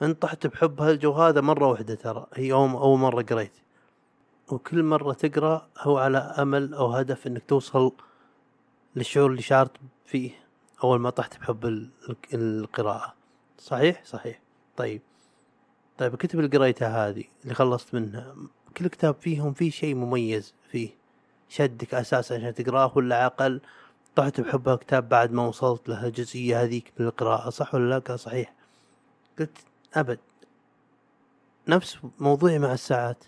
انت 0.02 0.22
طحت 0.22 0.48
بحب 0.48 0.82
هالجو 0.82 1.12
هذا 1.12 1.42
مرة 1.42 1.66
واحدة 1.68 1.96
ترى 1.96 2.28
هي 2.34 2.46
يوم 2.46 2.76
أول 2.76 3.00
مرة 3.00 3.22
قريت. 3.22 3.52
وكل 4.50 4.84
مرة 4.84 5.14
تقرأ 5.14 5.68
هو 5.80 5.98
على 5.98 6.18
أمل 6.18 6.74
أو 6.74 6.92
هدف 6.92 7.28
إنك 7.28 7.44
توصل 7.48 7.92
للشعور 8.96 9.30
اللي 9.32 9.42
شعرت 9.42 9.72
فيه 10.06 10.32
أول 10.84 11.00
ما 11.00 11.10
طحت 11.10 11.40
بحب 11.40 11.66
ال- 11.66 11.90
القراءة. 12.34 13.14
صحيح؟ 13.58 14.04
صحيح. 14.06 14.42
طيب. 14.78 15.02
طيب 15.98 16.14
الكتب 16.14 16.40
اللي 16.40 16.58
قريتها 16.58 17.10
هذه 17.10 17.24
اللي 17.44 17.54
خلصت 17.54 17.94
منها 17.94 18.36
كل 18.78 18.88
كتاب 18.88 19.16
فيهم 19.16 19.54
فيه 19.54 19.70
شيء 19.72 19.96
مميز 19.96 20.54
فيه؟ 20.72 20.90
شدك 21.50 21.94
أساسا 21.94 22.34
عشان 22.36 22.54
تقرأه 22.54 22.92
ولا 22.96 23.24
عقل 23.24 23.62
طحت 24.16 24.42
بحب 24.42 24.70
الكتاب 24.70 25.10
بعد 25.10 25.32
ما 25.32 25.48
وصلت 25.48 25.90
له 25.90 26.08
الجزئية 26.08 26.64
هذيك 26.64 26.94
من 27.00 27.06
القراءة 27.06 27.50
صح 27.50 27.76
ولا 27.76 28.00
لا؟ 28.08 28.16
صحيح. 28.16 28.54
قلت 29.40 29.58
أبد. 29.94 30.20
نفس 31.68 31.98
موضوعي 32.20 32.60
مع 32.60 32.74
الساعات. 32.74 33.24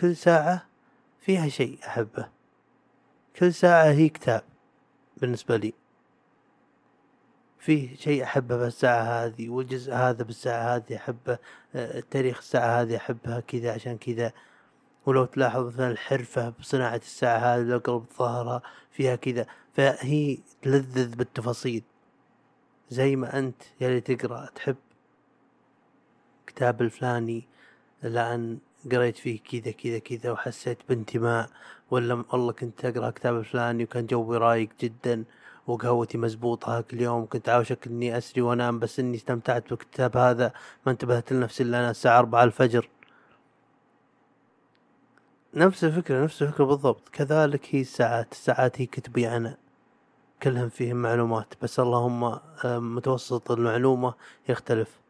كل 0.00 0.16
ساعة 0.16 0.66
فيها 1.20 1.48
شيء 1.48 1.78
أحبه. 1.86 2.28
كل 3.36 3.54
ساعة 3.54 3.84
هي 3.84 4.08
كتاب 4.08 4.42
بالنسبة 5.16 5.56
لي. 5.56 5.74
فيه 7.58 7.96
شيء 7.96 8.22
أحبه 8.22 8.56
بالساعة 8.56 9.02
هذه 9.02 9.48
والجزء 9.48 9.94
هذا 9.94 10.24
بالساعة 10.24 10.76
هذه 10.76 10.96
أحبه 10.96 11.38
تاريخ 12.10 12.38
الساعة 12.38 12.80
هذه 12.80 12.96
أحبها 12.96 13.40
كذا 13.40 13.72
عشان 13.72 13.98
كذا. 13.98 14.32
ولو 15.06 15.24
تلاحظ 15.24 15.66
مثلا 15.66 15.90
الحرفة 15.90 16.48
بصناعة 16.48 16.96
الساعة 16.96 17.38
هذه 17.38 17.62
لو 17.62 17.78
قلب 17.78 18.04
ظهرها 18.18 18.62
فيها 18.90 19.16
كذا. 19.16 19.46
فهي 19.74 20.38
تلذذ 20.62 21.16
بالتفاصيل. 21.16 21.82
زي 22.90 23.16
ما 23.16 23.38
أنت 23.38 23.62
يلي 23.80 24.00
تقرأ 24.00 24.46
تحب 24.54 24.76
كتاب 26.46 26.82
الفلاني 26.82 27.44
لأن 28.02 28.58
قريت 28.92 29.16
فيه 29.16 29.40
كذا 29.40 29.72
كذا 29.72 29.98
كذا 29.98 30.30
وحسيت 30.30 30.78
بانتماء 30.88 31.50
ولا 31.90 32.24
والله 32.32 32.52
كنت 32.52 32.84
أقرأ 32.84 33.10
كتاب 33.10 33.36
الفلاني 33.36 33.84
وكان 33.84 34.06
جوي 34.06 34.36
رايق 34.38 34.68
جدا 34.80 35.24
وقهوتي 35.66 36.18
مزبوطة 36.18 36.78
هاك 36.78 36.92
اليوم 36.92 37.26
كنت 37.26 37.48
عاوشك 37.48 37.86
إني 37.86 38.18
أسري 38.18 38.42
وأنام 38.42 38.78
بس 38.78 39.00
إني 39.00 39.16
استمتعت 39.16 39.68
بالكتاب 39.70 40.16
هذا 40.16 40.52
ما 40.86 40.92
انتبهت 40.92 41.32
لنفسي 41.32 41.62
إلا 41.62 41.78
أنا 41.78 41.90
الساعة 41.90 42.18
أربعة 42.18 42.44
الفجر. 42.44 42.88
نفس 45.54 45.84
الفكرة 45.84 46.24
نفس 46.24 46.42
الفكرة 46.42 46.64
بالضبط. 46.64 47.08
كذلك 47.08 47.74
هي 47.74 47.80
الساعات 47.80 48.32
الساعات 48.32 48.80
هي 48.80 48.86
كتبي 48.86 49.28
أنا. 49.36 49.56
كلهم 50.42 50.68
فيهم 50.68 50.96
معلومات 50.96 51.54
بس 51.62 51.80
اللهم 51.80 52.38
متوسط 52.64 53.50
المعلومة 53.50 54.14
يختلف. 54.48 55.00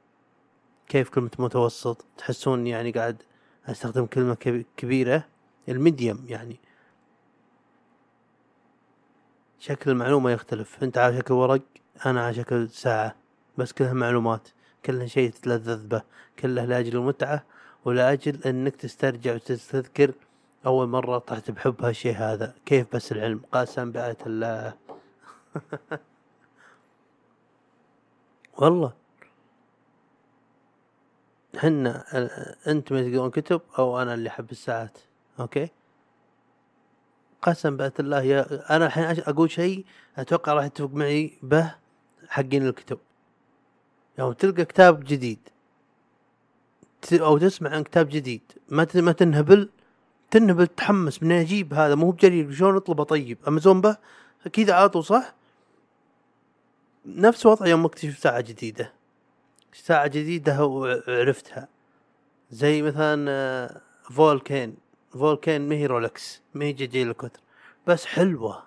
كيف 0.88 1.08
كلمة 1.10 1.30
متوسط؟ 1.38 2.04
تحسون 2.18 2.66
يعني 2.66 2.90
قاعد 2.90 3.22
أستخدم 3.66 4.06
كلمة 4.06 4.34
كبي- 4.34 4.66
كبيرة 4.76 5.24
الميديم 5.68 6.24
يعني. 6.28 6.60
شكل 9.58 9.90
المعلومة 9.90 10.30
يختلف. 10.30 10.82
أنت 10.82 10.98
على 10.98 11.16
شكل 11.18 11.34
ورق 11.34 11.62
أنا 12.06 12.24
على 12.24 12.34
شكل 12.34 12.68
ساعة. 12.70 13.14
بس 13.58 13.72
كلها 13.72 13.92
معلومات. 13.92 14.48
كلها 14.84 15.06
شيء 15.06 15.30
تتلذذ 15.30 15.86
به. 15.86 16.02
كله 16.38 16.64
لأجل 16.64 16.96
المتعة 16.96 17.44
ولأجل 17.84 18.42
إنك 18.44 18.76
تسترجع 18.76 19.34
وتستذكر 19.34 20.12
أول 20.66 20.88
مرة 20.88 21.18
طحت 21.18 21.50
بحب 21.50 21.84
هالشيء 21.84 22.14
هذا. 22.16 22.54
كيف 22.66 22.96
بس 22.96 23.12
العلم؟ 23.12 23.40
قاسم 23.52 23.92
بآية 23.92 24.18
الله. 24.26 24.74
والله. 28.58 28.99
ال- 31.64 32.56
انت 32.66 32.92
ما 32.92 33.02
تقرون 33.10 33.30
كتب 33.30 33.60
أو 33.78 34.02
أنا 34.02 34.14
اللي 34.14 34.28
أحب 34.28 34.50
الساعات 34.50 34.98
أوكي؟ 35.40 35.68
قسم 37.42 37.76
بآية 37.76 37.92
الله 38.00 38.22
يا 38.22 38.76
أنا 38.76 38.86
الحين 38.86 39.04
أقول 39.04 39.50
شيء 39.50 39.84
أتوقع 40.16 40.52
راح 40.52 40.64
يتفق 40.64 40.90
معي 40.94 41.38
به 41.42 41.74
حقين 42.28 42.66
الكتب. 42.66 42.98
يوم 44.18 44.32
تلقى 44.32 44.64
كتاب 44.64 45.04
جديد 45.04 45.38
أو 47.12 47.38
تسمع 47.38 47.70
عن 47.70 47.82
كتاب 47.82 48.08
جديد 48.08 48.42
ما 48.68 48.86
ما 48.94 49.12
تنهبل 49.12 49.68
تنهبل 50.30 50.66
تحمس 50.66 51.22
من 51.22 51.32
أجيب 51.32 51.74
هذا 51.74 51.94
مو 51.94 52.10
بجرير 52.10 52.52
شلون 52.52 52.76
اطلبه 52.76 53.04
طيب؟ 53.04 53.38
أمازون 53.48 53.80
به 53.80 53.96
على 54.58 54.88
طول 54.88 55.04
صح؟ 55.04 55.34
نفس 57.06 57.46
وضع 57.46 57.66
يوم 57.66 57.84
اكتشف 57.84 58.18
ساعة 58.18 58.40
جديدة. 58.40 58.92
ساعة 59.72 60.06
جديدة 60.06 60.64
وعرفتها 60.64 61.68
زي 62.50 62.82
مثلا 62.82 63.26
آه، 63.30 63.80
فولكين. 64.10 64.76
فولكين 65.12 65.68
ما 65.68 65.74
هي 65.74 65.86
رولكس 65.86 66.42
ما 66.54 66.64
هي 66.64 66.72
جيجر 66.72 67.02
لوكولتر 67.02 67.40
بس 67.86 68.06
حلوة. 68.06 68.62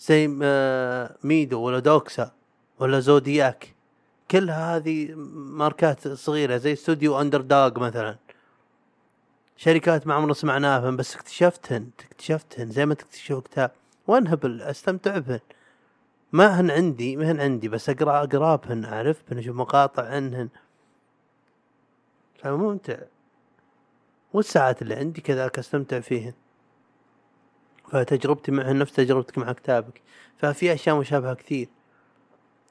زي 0.00 0.38
آه، 0.42 1.16
ميدو 1.24 1.60
ولا 1.60 1.78
دوكسا 1.78 2.32
ولا 2.78 3.00
زودياك. 3.00 3.74
كلها 4.30 4.76
هذه 4.76 5.14
ماركات 5.14 6.08
صغيرة 6.08 6.56
زي 6.56 6.72
استوديو 6.72 7.20
اندر 7.20 7.40
دوغ 7.40 7.80
مثلا. 7.80 8.18
شركات 9.56 10.06
ما 10.06 10.14
عمرنا 10.14 10.34
سمعناها 10.34 10.90
بس 10.90 11.16
اكتشفتهن 11.16 11.90
اكتشفتهن. 12.10 12.70
زي 12.70 12.86
ما 12.86 12.94
تكتشف 12.94 13.38
كتاب. 13.38 13.70
وأنهبل 14.06 14.62
أستمتع 14.62 15.18
بهن. 15.18 15.40
ما 16.34 16.60
هن 16.60 16.70
عندي 16.70 17.16
ما 17.16 17.30
هن 17.30 17.40
عندي 17.40 17.68
بس 17.68 17.90
أقرأ 17.90 18.24
أقرأ 18.24 18.56
بهن 18.56 18.84
أعرف 18.84 19.22
بهن 19.28 19.38
أشوف 19.38 19.56
مقاطع 19.56 20.02
عنهن. 20.02 20.48
فممتع. 22.38 22.96
والساعات 24.32 24.82
اللي 24.82 24.94
عندي 24.94 25.20
كذلك 25.20 25.58
أستمتع 25.58 26.00
فيهن. 26.00 26.32
فتجربتي 27.90 28.52
معهن 28.52 28.78
نفس 28.78 28.92
تجربتك 28.92 29.38
مع 29.38 29.52
كتابك. 29.52 30.02
ففي 30.36 30.72
أشياء 30.74 30.96
مشابهة 30.98 31.34
كثير. 31.34 31.68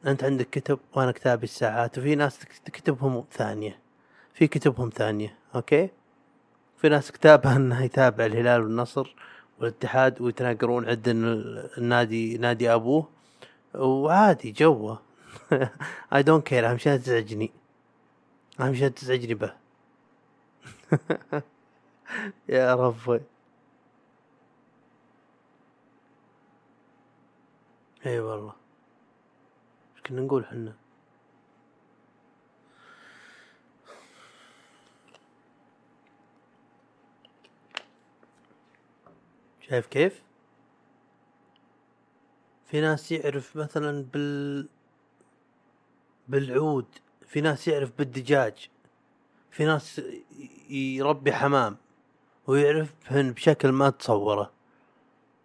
أنت 0.07 0.23
عندك 0.23 0.49
كتب 0.49 0.79
وأنا 0.95 1.11
كتابي 1.11 1.43
الساعات 1.43 1.97
وفي 1.97 2.15
ناس 2.15 2.39
كتبهم 2.65 3.25
ثانية. 3.31 3.79
في 4.33 4.47
كتبهم 4.47 4.89
ثانية 4.89 5.37
okay؟ 5.55 5.89
في 6.77 6.89
ناس 6.89 7.11
كتابها 7.11 7.55
انه 7.57 7.83
يتابع 7.83 8.25
الهلال 8.25 8.61
والنصر 8.61 9.15
والاتحاد 9.59 10.21
ويتناقرون 10.21 10.89
عند 10.89 11.07
النادي 11.77 12.37
نادي 12.37 12.73
أبوه. 12.73 13.22
وعادي 13.75 14.51
جوه. 14.51 15.01
I 16.13 16.23
don't 16.23 16.47
care 16.47 16.71
أهم 16.71 16.77
شيء 16.77 16.97
تزعجني 16.97 17.51
أهم 18.59 18.75
شيء 18.75 18.89
تزعجني 18.89 19.33
به. 19.33 19.53
يا 22.49 22.75
ربي. 22.75 23.21
إي 28.05 28.19
والله. 28.19 28.53
إيش 29.95 30.01
كنا 30.01 30.21
نقول 30.21 30.45
حنا 30.45 30.73
شايف 39.61 39.87
كيف؟ 39.87 40.21
في 42.73 42.81
ناس 42.81 43.11
يعرف 43.11 43.55
مثلا 43.55 44.05
بال 44.13 44.67
بالعود 46.27 46.85
في 47.27 47.41
ناس 47.41 47.67
يعرف 47.67 47.91
بالدجاج 47.97 48.69
في 49.51 49.65
ناس 49.65 50.01
يربي 50.69 51.33
حمام 51.33 51.77
ويعرفهن 52.47 53.31
بشكل 53.31 53.71
ما 53.71 53.89
تصوره. 53.89 54.51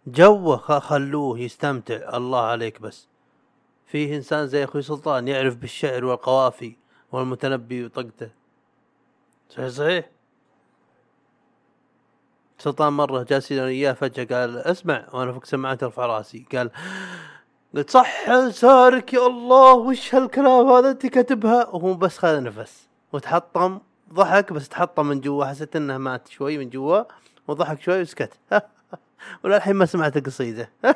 جوه 0.07 0.57
خلوه 0.79 1.39
يستمتع 1.39 2.17
الله 2.17 2.41
عليك 2.41 2.81
بس. 2.81 3.07
فيه 3.85 4.15
إنسان 4.15 4.47
زي 4.47 4.63
أخوي 4.63 4.81
سلطان 4.81 5.27
يعرف 5.27 5.55
بالشعر 5.55 6.05
والقوافي 6.05 6.75
والمتنبي 7.11 7.85
وطقته. 7.85 8.29
صحيح 9.49 9.67
صحيح؟ 9.67 10.09
سلطان 12.59 12.93
مرة 12.93 13.23
جالس 13.23 13.51
اياه 13.51 13.93
فجأة 13.93 14.23
قال 14.39 14.57
اسمع 14.57 15.05
وأنا 15.13 15.33
فك 15.33 15.45
سماعات 15.45 15.83
ارفع 15.83 16.05
رأسي. 16.05 16.45
قال 16.55 16.71
قلت 17.75 17.89
صح 17.89 18.29
لسانك 18.29 19.13
يا 19.13 19.27
الله 19.27 19.73
وش 19.73 20.15
هالكلام 20.15 20.67
هذا 20.67 20.91
أنت 20.91 21.05
كاتبها؟ 21.05 21.67
وهو 21.67 21.93
بس 21.93 22.17
خذ 22.17 22.43
نفس 22.43 22.87
وتحطم 23.13 23.79
ضحك 24.13 24.53
بس 24.53 24.69
تحطم 24.69 25.05
من 25.05 25.21
جوا 25.21 25.45
حسيت 25.45 25.75
إنه 25.75 25.97
مات 25.97 26.27
شوي 26.27 26.57
من 26.57 26.69
جوا 26.69 27.03
وضحك 27.47 27.81
شوي 27.81 28.01
وسكت. 28.01 28.33
وللحين 29.43 29.75
ما 29.75 29.85
سمعت 29.85 30.17
القصيدة 30.17 30.69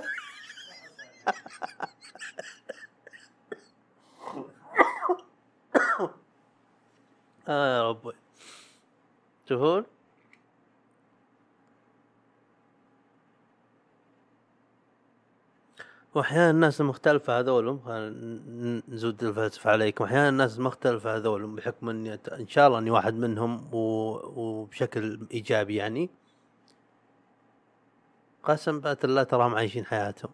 آه 7.47 7.77
يا 7.77 7.89
ربي. 7.89 8.11
تشوفون 9.45 9.85
وأحيانا 16.15 16.49
الناس 16.49 16.81
المختلفة 16.81 17.39
هذولهم 17.39 17.79
نزود 18.87 19.23
الفلسفة 19.23 19.71
عليكم. 19.71 20.03
أحيانا 20.03 20.29
الناس 20.29 20.57
المختلفة 20.57 21.15
هذولهم 21.15 21.55
بحكم 21.55 21.89
إني 21.89 22.13
إن 22.13 22.47
شاء 22.47 22.67
الله 22.67 22.79
إني 22.79 22.91
واحد 22.91 23.13
منهم 23.13 23.69
وبشكل 23.73 25.27
إيجابي 25.33 25.75
يعني. 25.75 26.09
قسم 28.43 28.79
بات 28.79 29.05
الله 29.05 29.23
تراهم 29.23 29.55
عايشين 29.55 29.85
حياتهم. 29.85 30.31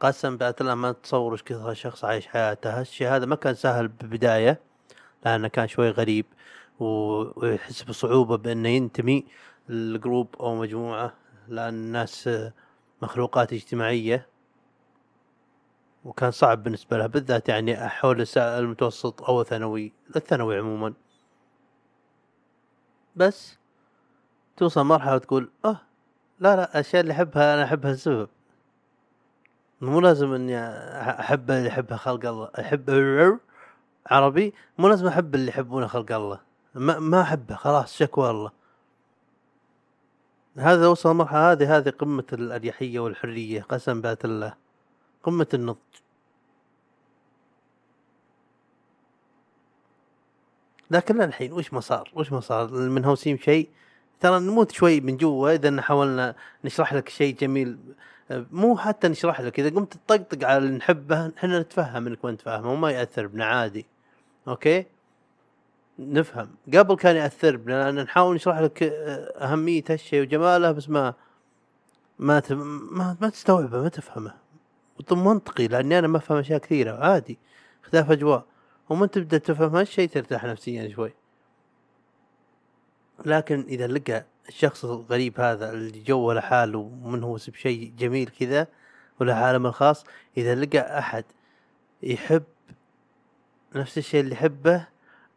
قسم 0.00 0.36
بات 0.36 0.60
الله 0.60 0.74
ما 0.74 0.92
تصور 0.92 1.32
إيش 1.32 1.42
كثر 1.42 1.74
شخص 1.74 2.04
عايش 2.04 2.26
حياته. 2.26 2.80
هالشيء 2.80 3.08
هذا 3.08 3.26
ما 3.26 3.36
كان 3.36 3.54
سهل 3.54 3.88
بالبداية 3.88 4.60
لأنه 5.24 5.48
كان 5.48 5.68
شوي 5.68 5.90
غريب 5.90 6.26
ويحس 6.80 7.82
بصعوبة 7.82 8.36
بأنه 8.36 8.68
ينتمي 8.68 9.26
لجروب 9.68 10.36
أو 10.40 10.54
مجموعة 10.54 11.14
لأن 11.48 11.74
الناس 11.74 12.30
مخلوقات 13.02 13.52
اجتماعية. 13.52 14.37
وكان 16.08 16.30
صعب 16.30 16.62
بالنسبة 16.62 16.98
له 16.98 17.06
بالذات 17.06 17.48
يعني 17.48 17.76
حول 17.76 18.26
المتوسط 18.36 19.22
أو 19.22 19.40
الثانوي 19.40 19.92
الثانوي 20.16 20.58
عموما. 20.58 20.94
بس 23.16 23.58
توصل 24.56 24.84
مرحلة 24.84 25.14
وتقول 25.14 25.50
آه 25.64 25.80
لا 26.40 26.56
لا 26.56 26.64
الأشياء 26.64 27.02
اللي 27.02 27.12
أحبها 27.12 27.54
أنا 27.54 27.64
أحبها 27.64 27.92
لسبب 27.92 28.28
مو 29.80 30.00
لازم 30.00 30.32
إني 30.32 30.58
أحب 31.20 31.50
اللي 31.50 31.66
يحبها 31.68 31.96
خلق 31.96 32.26
الله. 32.26 32.50
أحب 32.60 32.90
عربي 34.06 34.54
مو 34.78 34.88
لازم 34.88 35.06
أحب 35.06 35.34
اللي 35.34 35.48
يحبونه 35.48 35.86
خلق 35.86 36.12
الله. 36.12 36.40
ما, 36.74 36.98
ما 36.98 37.20
أحبه 37.22 37.54
خلاص 37.54 37.96
شكوى 37.96 38.30
الله. 38.30 38.50
هذا 40.56 40.86
وصل 40.88 41.10
المرحلة 41.10 41.52
هذه 41.52 41.76
هذه 41.76 41.90
قمة 41.90 42.26
الأريحية 42.32 43.00
والحرية 43.00 43.62
قسم 43.62 44.00
بات 44.00 44.24
الله. 44.24 44.67
قمة 45.22 45.46
النضج 45.54 45.78
لكن 50.90 51.22
الحين 51.22 51.52
وش 51.52 51.72
ما 51.72 51.80
صار 51.80 52.10
وش 52.14 52.32
ما 52.32 52.40
صار 52.40 52.64
المنهوسين 52.64 53.38
شيء؟ 53.38 53.68
ترى 54.20 54.40
نموت 54.40 54.72
شوي 54.72 55.00
من 55.00 55.16
جوا 55.16 55.54
إذا 55.54 55.80
حاولنا 55.82 56.34
نشرح 56.64 56.94
لك 56.94 57.08
شيء 57.08 57.36
جميل. 57.36 57.78
مو 58.30 58.76
حتى 58.76 59.08
نشرح 59.08 59.40
لك 59.40 59.60
إذا 59.60 59.70
قمت 59.70 59.92
تطقطق 59.96 60.48
على 60.48 60.58
اللي 60.58 60.76
نحبه 60.78 61.32
إحنا 61.38 61.60
نتفهم 61.60 62.06
إنك 62.06 62.24
ما 62.24 62.30
نتفاهمه 62.30 62.72
وما 62.72 62.90
يأثر 62.90 63.26
بنا 63.26 63.44
عادي. 63.44 63.86
أوكي؟ 64.48 64.86
نفهم. 65.98 66.50
قبل 66.74 66.96
كان 66.96 67.16
يأثر 67.16 67.56
بنا 67.56 67.84
لأن 67.84 68.04
نحاول 68.04 68.34
نشرح 68.34 68.58
لك 68.58 68.82
أهمية 68.82 69.84
هالشيء 69.90 70.22
وجماله 70.22 70.72
بس 70.72 70.88
ما 70.88 71.14
ما, 72.18 73.16
ما 73.20 73.28
تستوعبه 73.28 73.82
ما 73.82 73.88
تفهمه. 73.88 74.34
منطقي 75.12 75.68
لأني 75.68 75.98
أنا 75.98 76.08
ما 76.08 76.16
أفهم 76.18 76.38
أشياء 76.38 76.58
كثيرة 76.58 76.92
عادي. 77.04 77.38
اختلاف 77.84 78.10
أجواء. 78.10 78.44
ومن 78.88 79.10
تبدا 79.10 79.38
تفهم 79.38 79.76
هالشيء 79.76 80.08
ترتاح 80.08 80.44
نفسيا 80.44 80.88
شوي. 80.88 81.12
لكن 83.26 83.64
إذا 83.68 83.86
لقى 83.86 84.24
الشخص 84.48 84.84
الغريب 84.84 85.40
هذا 85.40 85.70
اللي 85.70 86.00
جوه 86.00 86.34
لحاله 86.34 86.78
ومنهوس 86.78 87.50
بشيء 87.50 87.92
جميل 87.98 88.28
كذا 88.40 88.66
وله 89.20 89.34
عالم 89.34 89.66
الخاص 89.66 90.04
إذا 90.36 90.54
لقى 90.54 90.98
أحد 90.98 91.24
يحب 92.02 92.42
نفس 93.74 93.98
الشيء 93.98 94.20
اللي 94.20 94.32
يحبه 94.32 94.86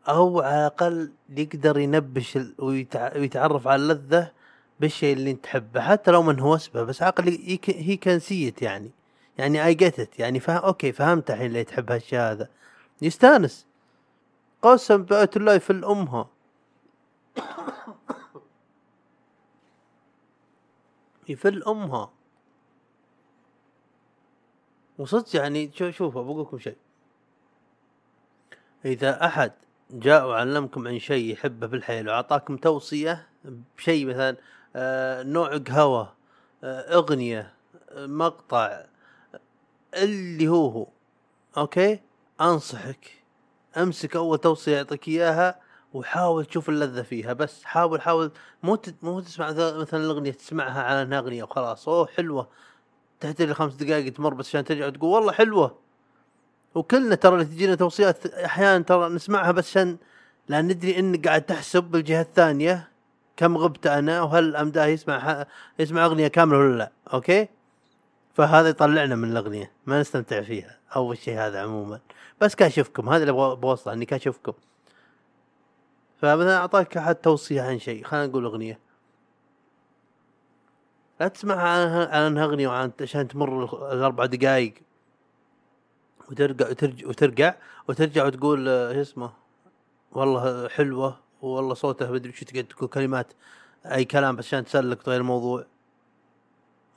أو 0.08 0.42
على 0.42 0.58
الأقل 0.58 1.12
يقدر 1.30 1.78
ينبش 1.80 2.40
ويتعرف 2.60 3.68
على 3.68 3.82
اللذة 3.82 4.32
بالشيء 4.80 5.14
اللي 5.14 5.32
أنت 5.32 5.44
تحبه 5.44 5.82
حتى 5.82 6.12
لو 6.12 6.24
منهوس 6.24 6.68
به 6.68 6.84
بس 6.84 7.04
عالأقل 7.04 7.60
he 7.68 7.98
can 7.98 8.20
see 8.20 8.45
it 8.45 8.62
يعني. 8.62 8.92
يعني 9.38 9.66
I 9.66 9.74
get 9.74 10.02
it 10.02 10.20
يعني 10.20 10.40
فهم 10.40 10.58
okay 10.58 10.92
فهمت 10.92 11.32
الحين 11.32 11.46
اللي 11.46 11.64
تحب 11.64 11.92
هالشيء 11.92 12.20
هذا. 12.20 12.50
يستانس. 13.02 13.68
قسم 14.62 15.04
بآية 15.04 15.30
الله 15.36 15.54
يفل 15.54 15.86
أمها 15.86 16.30
يفل 21.30 21.64
أمها 21.64 22.12
وصدق 24.98 25.36
يعني 25.36 25.72
شوف 25.76 25.96
شوف 25.96 26.14
بقول 26.14 26.42
لكم 26.42 26.60
شيء. 26.60 26.78
إذا 28.86 29.26
أحد 29.26 29.52
جاء 29.92 30.28
وعلمكم 30.28 30.88
عن 30.88 31.00
شيء 31.00 31.34
يحبه 31.34 31.68
بالحيل 31.68 32.10
وأعطاكم 32.10 32.58
توصية 32.58 33.28
بشيء 33.78 34.06
مثلا 34.06 34.38
آه 34.76 35.24
نوع 35.24 35.58
قهوة 35.58 36.14
آه 36.64 36.96
أغنية 36.96 37.54
آه 37.90 38.06
مقطع 38.06 38.86
اللي 39.96 40.48
هو 40.48 40.68
هو. 40.68 40.88
أوكي؟ 41.58 42.00
أنصحك. 42.42 43.22
أمسك 43.78 44.16
أول 44.16 44.38
توصية 44.38 44.76
يعطيك 44.78 45.08
إياها 45.08 45.60
وحاول 45.94 46.46
تشوف 46.46 46.70
اللذة 46.70 47.02
فيها 47.02 47.34
بس. 47.34 47.64
حاول 47.64 48.02
حاول. 48.02 48.32
مو 48.64 48.78
مو 49.02 49.20
تسمع 49.20 49.52
مثلا 49.52 50.04
الأغنية 50.04 50.32
تسمعها 50.32 50.84
على 50.84 51.02
أنها 51.02 51.20
أغنية 51.20 51.44
وخلاص. 51.44 51.90
أوه 51.90 52.08
حلوة. 52.08 52.48
تحتاج 53.20 53.52
خمس 53.52 53.74
دقائق 53.74 54.14
تمر 54.14 54.34
بس 54.34 54.48
عشان 54.48 54.66
ترجع 54.66 54.90
تقول 54.90 55.12
والله 55.12 55.32
حلوة. 55.32 55.78
وكلنا 56.76 57.16
ترى 57.16 57.34
اللي 57.34 57.46
تجينا 57.46 57.76
توصيات 57.76 58.26
أحيانا 58.26 58.84
ترى 58.84 59.10
نسمعها 59.10 59.52
بس 59.52 59.70
عشان 59.70 59.98
لا 60.48 60.62
ندري 60.62 61.00
انك 61.00 61.28
قاعد 61.28 61.42
تحسب 61.42 61.84
بالجهة 61.84 62.22
الثانية 62.22 62.90
كم 63.38 63.58
غبت 63.58 63.88
أنا 63.88 64.22
وهل 64.22 64.56
امداه 64.56 64.86
يسمع 64.86 65.46
يسمع 65.80 66.06
أغنية 66.06 66.28
كاملة 66.28 66.58
ولا 66.58 66.78
لا. 66.78 66.92
أوكي؟ 67.14 67.48
فهذا 68.34 68.70
يطلعنا 68.70 69.16
من 69.16 69.32
الأغنية 69.32 69.72
ما 69.86 70.02
نستمتع 70.02 70.42
فيها 70.42 70.78
أول 70.96 71.18
شيء 71.18 71.38
هذا 71.38 71.62
عموما. 71.62 72.00
بس 72.42 72.56
كاشفكم 72.56 73.10
هذا 73.10 73.24
اللي 73.24 73.56
بوصله 73.56 73.94
إني 73.94 74.06
كاشفكم 74.06 74.54
فمثلا 76.18 76.58
اعطاك 76.58 76.98
أحد 76.98 77.16
توصية 77.16 77.62
عن 77.62 77.80
شيء 77.80 78.04
خلينا 78.04 78.28
نقول 78.28 78.46
أغنية. 78.46 78.80
لا 81.20 81.28
تسمع 81.28 81.56
عنها 81.56 82.44
أغنية 82.44 82.68
وعن 82.68 82.92
عشان 83.02 83.28
تمر 83.28 83.64
ال- 83.64 83.94
الأربع 83.94 84.26
دقائق 84.26 84.74
وترجع 86.30 86.70
وترجع 86.70 87.08
وترجع 87.08 87.56
وترجع 87.90 88.26
وتقول 88.26 88.70
آه، 88.70 88.94
شو 88.94 89.02
اسمه؟ 89.02 89.32
والله 90.12 90.68
حلوة 90.70 91.20
والله 91.42 91.74
صوتها 91.74 92.12
مدري 92.12 92.32
شو 92.34 92.46
تقعد 92.46 92.64
تقول 92.64 92.90
كلمات 92.90 93.34
أي 93.86 94.06
كلام 94.06 94.36
بس 94.36 94.46
عشان 94.46 94.66
تسلك 94.66 95.02
تغير 95.04 95.22
الموضوع. 95.22 95.66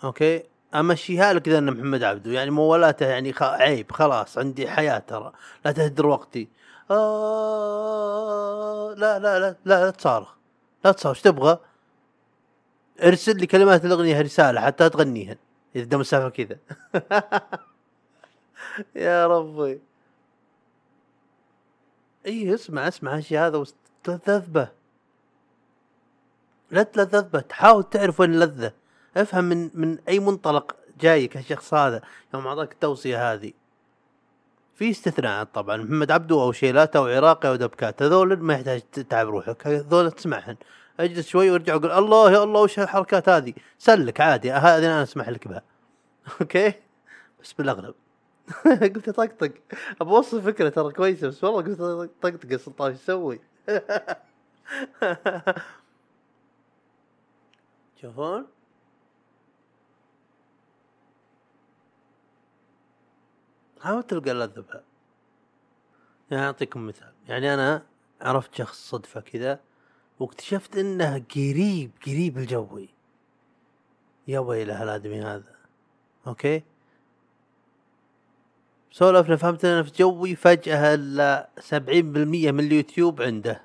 okay؟ 0.04 0.42
أمشيها 0.74 1.32
لك 1.32 1.48
ذا 1.48 1.58
إن 1.58 1.72
محمد 1.72 2.02
عبده. 2.02 2.32
يعني 2.32 2.50
موالاته 2.50 3.06
يعني 3.06 3.32
خ... 3.32 3.42
عيب 3.42 3.92
خلاص 3.92 4.38
عندي 4.38 4.68
حياة 4.68 4.98
ترى. 4.98 5.32
لا 5.64 5.72
تهدر 5.72 6.06
وقتي. 6.06 6.48
آه 6.90 8.94
لا 8.96 9.18
لا 9.18 9.38
لا 9.38 9.56
لا 9.64 9.84
لا 9.84 9.90
تصارخ. 9.90 10.34
لا 10.84 10.92
تصارخ. 10.92 11.22
تبغى؟ 11.22 11.58
ارسل 13.02 13.36
لي 13.36 13.46
كلمات 13.46 13.84
الأغنية 13.84 14.20
رسالة 14.20 14.60
حتى 14.60 14.88
تغنيها 14.88 15.36
إذا 15.76 15.84
دام 15.84 16.00
السالفة 16.00 16.28
كذا. 16.28 16.58
يا 18.96 19.26
ربي. 19.26 19.80
إي 22.26 22.54
اسمع 22.54 22.88
اسمع 22.88 23.16
هالشيء 23.16 23.38
هذا 23.38 23.56
وتلذذ 23.56 24.50
به 24.50 24.68
لا 26.70 26.82
تلذذ 26.82 27.28
به 27.28 27.40
تحاول 27.40 27.84
تعرف 27.90 28.20
وين 28.20 28.34
اللذة 28.34 28.72
أفهم 29.16 29.44
من 29.44 29.70
من 29.74 29.98
أي 30.08 30.18
منطلق 30.18 30.76
جايك 31.00 31.36
هالشخص 31.36 31.74
هذا 31.74 32.02
يوم 32.34 32.46
أعطاك 32.46 32.72
التوصية 32.72 33.32
هذه. 33.32 33.52
في 34.74 34.90
استثناءات 34.90 35.48
طبعا 35.54 35.76
محمد 35.76 36.10
عبده 36.10 36.42
أو 36.42 36.52
شيلات 36.52 36.96
أو 36.96 37.06
عراقي 37.06 37.48
أو 37.48 37.56
دبكات 37.56 38.02
هذول 38.02 38.36
ما 38.36 38.54
يحتاج 38.54 38.80
تتعب 38.92 39.28
روحك 39.28 39.66
هذول 39.66 40.12
تسمعهن 40.12 40.56
اجلس 41.00 41.28
شوي 41.28 41.50
وارجع 41.50 41.74
أقول 41.74 41.92
الله 41.92 42.32
يا 42.32 42.42
الله 42.42 42.60
وش 42.60 42.78
الحركات 42.78 43.28
هذه؟ 43.28 43.54
سلك 43.78 44.20
عادي 44.20 44.52
هذه 44.52 44.86
أنا 44.86 45.02
أسمح 45.02 45.28
لك 45.28 45.48
بها. 45.48 45.62
أوكي؟ 46.40 46.72
بس 47.42 47.52
بالأغلب. 47.52 47.94
قلت 48.94 49.10
طقطق 49.10 49.52
ابى 50.00 50.10
اوصل 50.10 50.42
فكره 50.42 50.68
ترى 50.68 50.92
كويسة 50.92 51.28
بس 51.28 51.44
والله 51.44 51.62
قلت 51.62 51.80
طقطق 52.22 52.52
يا 52.52 52.56
سلطان 52.56 52.90
إيش 52.90 53.00
أسوي؟ 53.00 53.40
تشوفون؟ 57.96 58.46
حاول 63.84 64.02
تلقى 64.02 64.30
اللذة 64.30 64.60
بها 64.60 64.82
يعني 66.30 66.46
أعطيكم 66.46 66.86
مثال. 66.86 67.12
يعني 67.28 67.54
أنا 67.54 67.82
عرفت 68.20 68.54
شخص 68.54 68.90
صدفة 68.90 69.20
كذا 69.20 69.60
واكتشفت 70.20 70.76
إنه 70.76 71.24
قريب 71.34 71.90
قريب 72.06 72.38
الجوي. 72.38 72.88
يا 74.28 74.38
ويله 74.38 74.82
الادمي 74.82 75.20
هذا. 75.20 75.54
أوكي؟ 76.26 76.62
سولفنا 78.90 79.36
فهمت 79.36 79.64
أنا 79.64 79.82
في 79.82 79.92
جوي 79.98 80.36
فجأة 80.36 80.94
الا 80.94 81.48
سبعين 81.60 82.12
بالمية 82.12 82.50
من 82.50 82.60
اليوتيوب 82.60 83.22
عنده. 83.22 83.62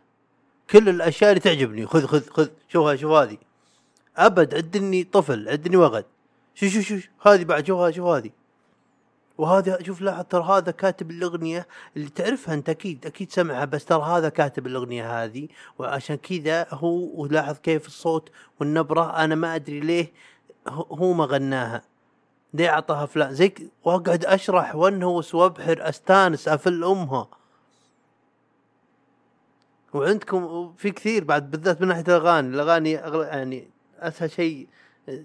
كل 0.69 0.89
الأشياء 0.89 1.29
اللي 1.29 1.41
تعجبني. 1.41 1.86
خذ 1.86 2.05
خذ 2.05 2.29
خذ. 2.29 2.49
شوف 2.67 2.91
شوف 2.91 3.12
هذه. 3.12 3.38
أبد 4.17 4.55
عدني 4.55 5.03
طفل 5.03 5.49
عدني 5.49 5.77
وغد. 5.77 6.05
شوف 6.55 6.69
شوف 6.69 6.84
شوف 6.84 7.27
هذه 7.27 7.43
بعد 7.43 7.67
شوف 7.67 7.79
هذه 7.79 7.91
شوف 7.91 8.05
هذه. 8.05 8.38
وهذا 9.39 9.84
شوف 9.84 10.02
لاحظ 10.02 10.23
ترى 10.23 10.43
هذا 10.43 10.71
كاتب 10.71 11.12
الأغنية 11.12 11.67
اللي 11.97 12.10
تعرفها 12.10 12.54
أنت 12.54 12.69
أكيد 12.69 13.06
أكيد 13.06 13.32
سمعها 13.32 13.65
بس 13.65 13.86
ترى 13.86 14.02
هذا 14.04 14.30
كاتب 14.30 14.67
الأغنية 14.67 15.23
هذه 15.23 15.47
وعشان 15.80 16.15
كذا 16.15 16.67
هو 16.71 17.21
ولاحظ 17.21 17.58
كيف 17.58 17.88
الصوت 17.88 18.30
والنبرة 18.60 19.23
أنا 19.23 19.36
ما 19.36 19.56
أدري 19.56 19.80
ليه 19.80 20.12
هو- 20.67 21.13
ما 21.13 21.25
غناها. 21.25 21.82
ليه 22.54 22.69
أعطاها 22.69 23.06
فلان؟ 23.06 23.34
زي 23.34 23.54
وأقعد 23.84 24.25
أشرح 24.25 24.75
وانهوس 24.75 25.36
وابحر 25.36 25.89
أستانس 25.89 26.47
أفل 26.47 26.84
أمها. 26.84 27.28
وعندكم 29.93 30.73
في 30.78 30.91
كثير 30.91 31.23
بعد 31.23 31.52
بالذات 31.52 31.82
من 31.82 31.88
ناحية 31.88 32.04
الأغاني 32.08 32.47
الأغاني 32.56 32.91
يعني 33.28 33.67
أسهل 33.99 34.32
شيء 34.32 34.67
آه، 35.10 35.23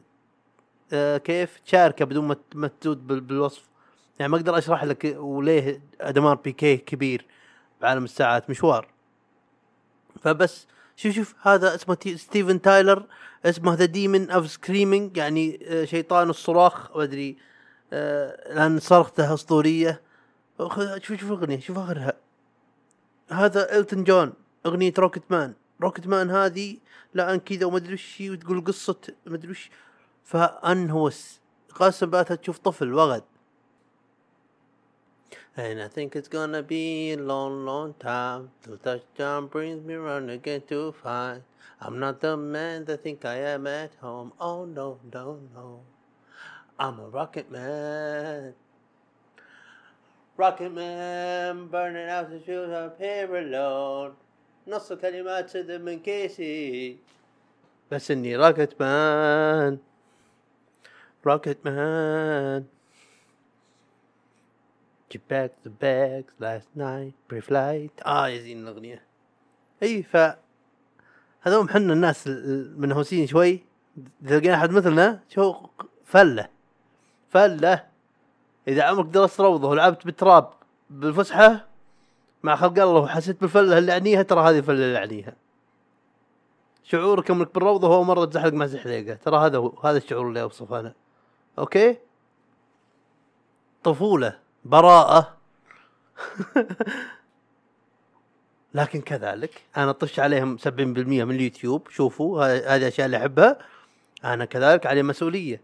آه، 0.93 1.17
كيف 1.19 1.61
تشاركه 1.67 2.05
بدون 2.05 2.37
ما 2.55 2.69
تزود 2.81 3.07
بال- 3.07 3.21
بالوصف. 3.21 3.74
يعني 4.19 4.33
ما 4.33 4.37
أقدر 4.39 4.59
أشرح 4.59 4.85
لك 4.85 5.17
وليه 5.19 5.81
أوديمار 6.01 6.35
بيغيه 6.35 6.77
كبير 6.77 7.27
بعالم 7.81 8.05
الساعات 8.05 8.51
مشوار. 8.51 8.89
فبس 10.23 10.67
شوف 10.97 11.15
شوف 11.15 11.35
هذا 11.43 11.75
اسمه 11.75 11.95
تي- 11.95 12.17
ستيفن 12.17 12.61
تايلر 12.63 13.05
اسمه 13.45 13.75
the 13.75 13.85
demon 13.85 14.31
of 14.31 14.51
screaming 14.51 15.17
يعني 15.17 15.61
آه، 15.69 15.85
شيطان 15.85 16.31
الصراخ 16.31 16.97
ما 16.97 17.03
أدري 17.03 17.37
آه، 17.93 18.55
لأن 18.55 18.79
صرخته 18.81 19.35
أسطورية. 19.35 20.01
شوف 20.59 21.03
شوف 21.03 21.23
الاغنيه 21.25 21.61
شوف 21.61 21.79
آخرها. 21.79 22.13
هذا 23.31 23.79
إلتون 23.79 24.05
جون 24.05 24.33
أغنية 24.67 24.93
Rocket 24.99 25.23
Man 25.31 25.55
Rocket 25.83 26.07
Man 26.07 26.31
هذه 26.31 26.77
لا 27.15 27.35
ان 27.35 27.41
كذا 27.41 27.67
وما 27.67 27.77
أدري 27.77 27.95
وش 27.95 28.17
وتقول 28.21 28.65
قصة 28.65 28.97
ما 29.27 29.35
أدري 29.37 29.51
وش. 29.51 29.71
فأنهوس. 30.25 31.41
قاسم 31.75 32.11
باتها 32.11 32.35
تشوف 32.35 32.59
طفل 32.59 32.95
وغد. 32.95 33.23
And 35.56 35.82
I 35.82 35.88
think 35.88 36.16
it's 36.16 36.28
gonna 36.28 36.64
be 36.64 37.12
a 37.12 37.18
long, 37.18 37.66
long 37.66 37.94
time 38.00 38.52
till 38.64 38.78
touchdown 38.78 39.48
brings 39.48 39.84
me 39.84 39.96
round 39.96 40.30
again 40.30 40.64
to 40.70 40.92
find 40.92 41.44
I'm 41.82 42.00
not 42.00 42.20
the 42.20 42.36
man 42.36 42.86
that 42.86 43.04
think 43.04 43.26
I 43.26 43.36
am 43.36 43.68
at 43.68 43.96
home. 44.02 44.34
Oh 44.40 44.66
no, 44.66 45.00
no, 45.14 45.40
no. 45.56 45.82
I'm 46.78 47.00
a 47.00 47.08
rocket 47.08 47.52
man. 47.52 48.54
Rocket 50.38 50.74
man 50.74 51.68
burning 51.68 52.10
out 52.10 52.30
the 52.30 52.42
shoes 52.44 52.72
up 52.72 52.98
here 53.00 53.36
alone. 53.36 54.16
نص 54.68 54.94
كلمات 54.94 55.50
سد 55.50 55.72
من 55.72 56.00
كيسي 56.00 56.98
بس 57.92 58.12
اني 58.12 58.36
روكت 58.36 58.82
مان 58.82 59.78
روكت 61.26 61.58
مان 61.66 62.66
You 65.15 65.21
packed 65.33 65.63
the 65.65 65.71
bags 65.71 66.33
last 66.41 66.69
night 66.77 67.15
pre-flight. 67.29 68.07
آه 68.07 68.29
يا 68.29 68.39
زين 68.41 68.69
الأغنية. 68.69 69.03
أي 69.83 70.03
ف 70.03 70.17
هذول 71.41 71.71
حنا 71.71 71.93
الناس 71.93 72.27
ال- 72.27 72.45
المنهوسين 72.45 73.27
شوي. 73.27 73.65
اذا 74.25 74.39
لقينا 74.39 74.55
احد 74.55 74.71
مثلنا 74.71 75.21
شو؟ 75.29 75.55
فلة. 76.05 76.49
فلة. 77.29 77.87
إذا 78.69 78.83
عمرك 78.83 79.07
درست 79.07 79.41
روضة 79.41 79.69
ولعبت 79.69 80.05
بالتراب 80.07 80.51
بالفسحة 80.91 81.67
مع 82.43 82.57
خلق 82.57 82.83
الله 82.83 83.01
وحسيت 83.01 83.41
بالفلة 83.41 83.79
اللي 83.79 83.93
عنيها 83.93 84.23
ترى 84.23 84.41
هذه 84.41 84.59
الفلة 84.59 84.75
اللي 84.85 84.99
عنيها 84.99 85.37
شعورك 86.83 87.31
انك 87.31 87.55
بالروضة 87.55 87.89
هو 87.89 88.05
مرة 88.05 88.25
تزحلق 88.25 88.53
مع 88.53 88.67
زحليقة. 88.67 89.15
ترى 89.15 89.37
هذا 89.37 89.59
هو 89.59 89.79
هذا 89.85 89.97
الشعور 89.97 90.29
اللي 90.29 90.43
أوصفه 90.43 90.81
أنا. 90.81 90.95
أوكي؟ 91.59 91.97
طفولة. 93.85 94.44
براءة. 94.65 95.37
لكن 98.75 99.01
كذلك 99.01 99.63
أنا 99.77 99.93
طش 99.93 100.21
عليهم 100.21 100.59
70% 100.59 100.69
من 100.79 101.31
اليوتيوب. 101.31 101.89
شوفوا 101.89 102.45
هذه 102.45 102.77
الاشياء 102.77 103.07
اللي 103.07 103.17
أحبها. 103.17 103.59
أنا 104.25 104.45
كذلك 104.45 104.87
علي 104.87 105.03
مسؤولية. 105.03 105.61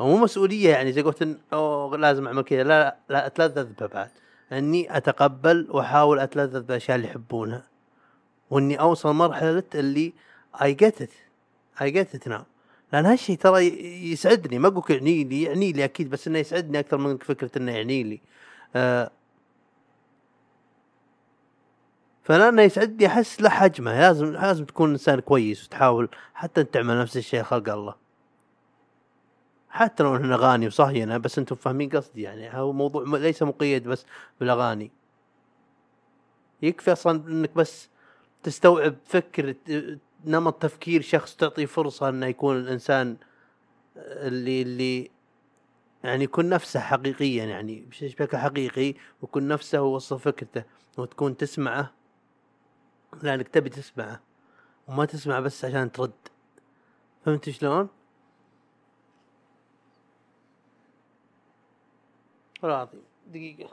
مو 0.00 0.16
مسؤولية 0.16 0.70
يعني 0.70 0.92
زي 0.92 1.02
قلت 1.02 1.38
أوه 1.52 1.96
لازم 1.96 2.26
أعمل 2.26 2.42
كذا. 2.42 2.62
لا 2.62 2.68
لا, 2.68 2.96
لا 3.08 3.26
أتلذذ 3.26 3.64
بها 3.64 3.86
بعد 3.86 4.10
إني 4.52 4.96
أتقبل 4.96 5.66
وأحاول 5.70 6.18
أتلذذ 6.18 6.62
بالاشياء 6.62 6.96
اللي 6.96 7.08
يحبونها. 7.08 7.62
وإني 8.50 8.80
أوصل 8.80 9.12
مرحلة 9.12 9.62
اللي 9.74 10.12
اي 10.62 10.74
جيت 10.74 11.02
ات 11.02 11.10
اي 11.82 11.90
جيت 11.90 12.14
ات 12.14 12.28
ناو 12.28 12.42
لأن 12.92 13.06
هالشيء 13.06 13.36
ترى 13.36 13.66
يسعدني. 14.12 14.58
ما 14.58 14.68
أقول 14.68 14.84
يعني 14.88 15.24
لي 15.24 15.42
يعني 15.42 15.72
لي 15.72 15.84
أكيد 15.84 16.10
بس 16.10 16.28
إنه 16.28 16.38
يسعدني 16.38 16.78
أكثر 16.78 16.98
من 16.98 17.18
فكرة 17.18 17.50
إنه 17.58 17.72
يعني 17.72 18.02
لي. 18.02 18.20
آه 18.76 19.10
فانا 22.22 22.48
انه 22.48 22.62
يسعدني 22.62 23.06
أحس 23.06 23.40
له 23.40 23.48
حجمه. 23.48 24.00
لازم 24.00 24.32
لازم 24.32 24.64
تكون 24.64 24.90
إنسان 24.90 25.20
كويس 25.20 25.64
وتحاول 25.64 26.08
حتى 26.34 26.60
أنت 26.60 26.74
تعمل 26.74 27.00
نفس 27.00 27.16
الشيء 27.16 27.42
خلق 27.42 27.72
الله. 27.72 27.94
حتى 29.70 30.02
لو 30.02 30.16
انها 30.16 30.36
اغاني 30.36 30.66
وصهينه 30.66 31.16
بس 31.16 31.38
أنتم 31.38 31.56
فاهمين 31.56 31.90
قصدي. 31.90 32.22
يعني 32.22 32.58
هو 32.58 32.72
موضوع 32.72 33.18
ليس 33.18 33.42
مقيد 33.42 33.88
بس 33.88 34.06
بالأغاني. 34.40 34.90
يكفي 36.62 36.92
أصلا 36.92 37.28
إنك 37.28 37.50
بس 37.56 37.88
تستوعب 38.42 38.94
فكر 39.04 39.54
نمط 40.28 40.62
تفكير 40.62 41.02
شخص 41.02 41.36
تعطي 41.36 41.66
فرصة 41.66 42.08
إنه 42.08 42.26
يكون 42.26 42.56
الإنسان 42.56 43.16
اللي 43.96 44.62
اللي 44.62 45.10
يعني 46.04 46.24
يكون 46.24 46.48
نفسه 46.48 46.80
حقيقيا 46.80 47.44
يعني 47.44 47.80
بشكل 47.80 48.36
حقيقي؟ 48.36 48.94
ويكون 49.22 49.48
نفسه 49.48 49.82
ووصل 49.82 50.20
فكرته 50.20 50.64
وتكون 50.98 51.36
تسمعه. 51.36 51.92
لأنك 53.22 53.48
تبي 53.48 53.70
تسمعه 53.70 54.20
وما 54.88 55.04
تسمع 55.04 55.40
بس 55.40 55.64
عشان 55.64 55.92
ترد. 55.92 56.12
فهمت 57.24 57.50
شلون؟ 57.50 57.88
العظيم. 62.64 63.02
دقيقة 63.26 63.70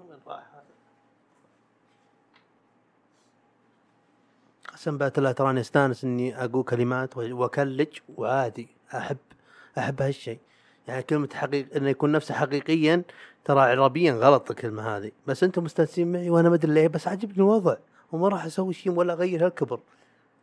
وين 0.00 0.18
راح 0.26 0.54
هذا؟ 0.54 0.64
قسم 4.80 4.98
بالله 4.98 5.32
تراني 5.32 5.60
أستانس 5.60 6.04
إني 6.04 6.44
أقول 6.44 6.64
كلمات 6.64 7.16
وأكلج 7.16 7.98
وعادي 8.16 8.68
احب 8.94 9.16
أحب 9.78 10.02
هالشيء 10.02 10.38
يعني 10.88 11.02
كلمة 11.02 11.28
حقيق 11.34 11.76
انه 11.76 11.88
يكون 11.88 12.12
نفسه 12.12 12.34
حقيقيا 12.34 13.02
ترى 13.44 13.60
عربيا 13.60 14.12
غلط 14.12 14.50
الكلمة 14.50 14.96
هذه. 14.96 15.12
بس 15.26 15.44
أنتم 15.44 15.64
مستانسين 15.64 16.12
معي 16.12 16.30
وأنا 16.30 16.48
ما 16.48 16.54
أدري 16.54 16.72
ليه 16.72 16.88
بس 16.88 17.08
عجبني 17.08 17.36
الوضع 17.36 17.76
وما 18.12 18.28
راح 18.28 18.44
أسوي 18.44 18.72
شيء 18.72 18.92
ولا 18.92 19.12
أغير 19.12 19.46
هالكبر. 19.46 19.80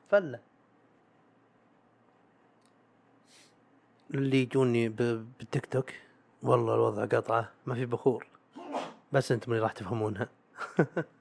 فله 0.10 0.40
اللي 4.14 4.42
يجوني 4.42 4.90
بالتيك 4.90 5.66
توك 5.66 5.90
والله 6.44 6.76
الوضع 6.76 7.06
قطعة 7.06 7.50
ما 7.66 7.76
في 7.76 7.86
بخور. 7.86 8.28
بس 9.12 9.32
أنتم 9.32 9.52
اللي 9.52 9.64
راح 9.64 9.72
تفهمونها. 9.72 10.30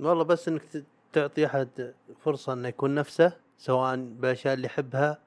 والله 0.00 0.24
بس 0.24 0.48
إنك 0.48 0.62
تعطي 1.12 1.46
أحد 1.46 1.94
فرصة 2.24 2.52
إنه 2.52 2.68
يكون 2.68 2.94
نفسه 2.94 3.32
سواء 3.58 3.96
بالاشياء 3.96 4.54
اللي 4.54 4.66
يحبها 4.66 5.18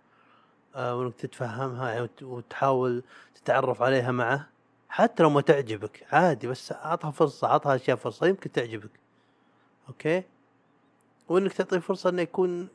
آه، 0.75 0.95
وإنك 0.95 1.15
تتفهمها 1.15 2.01
وت- 2.01 2.23
وتحاول 2.23 3.03
تتعرف 3.35 3.81
عليها 3.81 4.11
معه. 4.11 4.47
حتى 4.89 5.23
لو 5.23 5.29
ما 5.29 5.41
تعجبك 5.41 6.05
عادي 6.11 6.47
بس 6.47 6.71
أعطها 6.71 7.11
فرصة 7.11 7.47
أعطها 7.47 7.75
أشياء 7.75 7.97
فرصة 7.97 8.27
يمكن 8.27 8.51
تعجبك. 8.51 8.89
أوكي؟ 9.89 10.23
وإنك 11.29 11.53
تعطيه 11.53 11.79
فرصة 11.79 12.09
إنه 12.09 12.21
يكون 12.21 12.67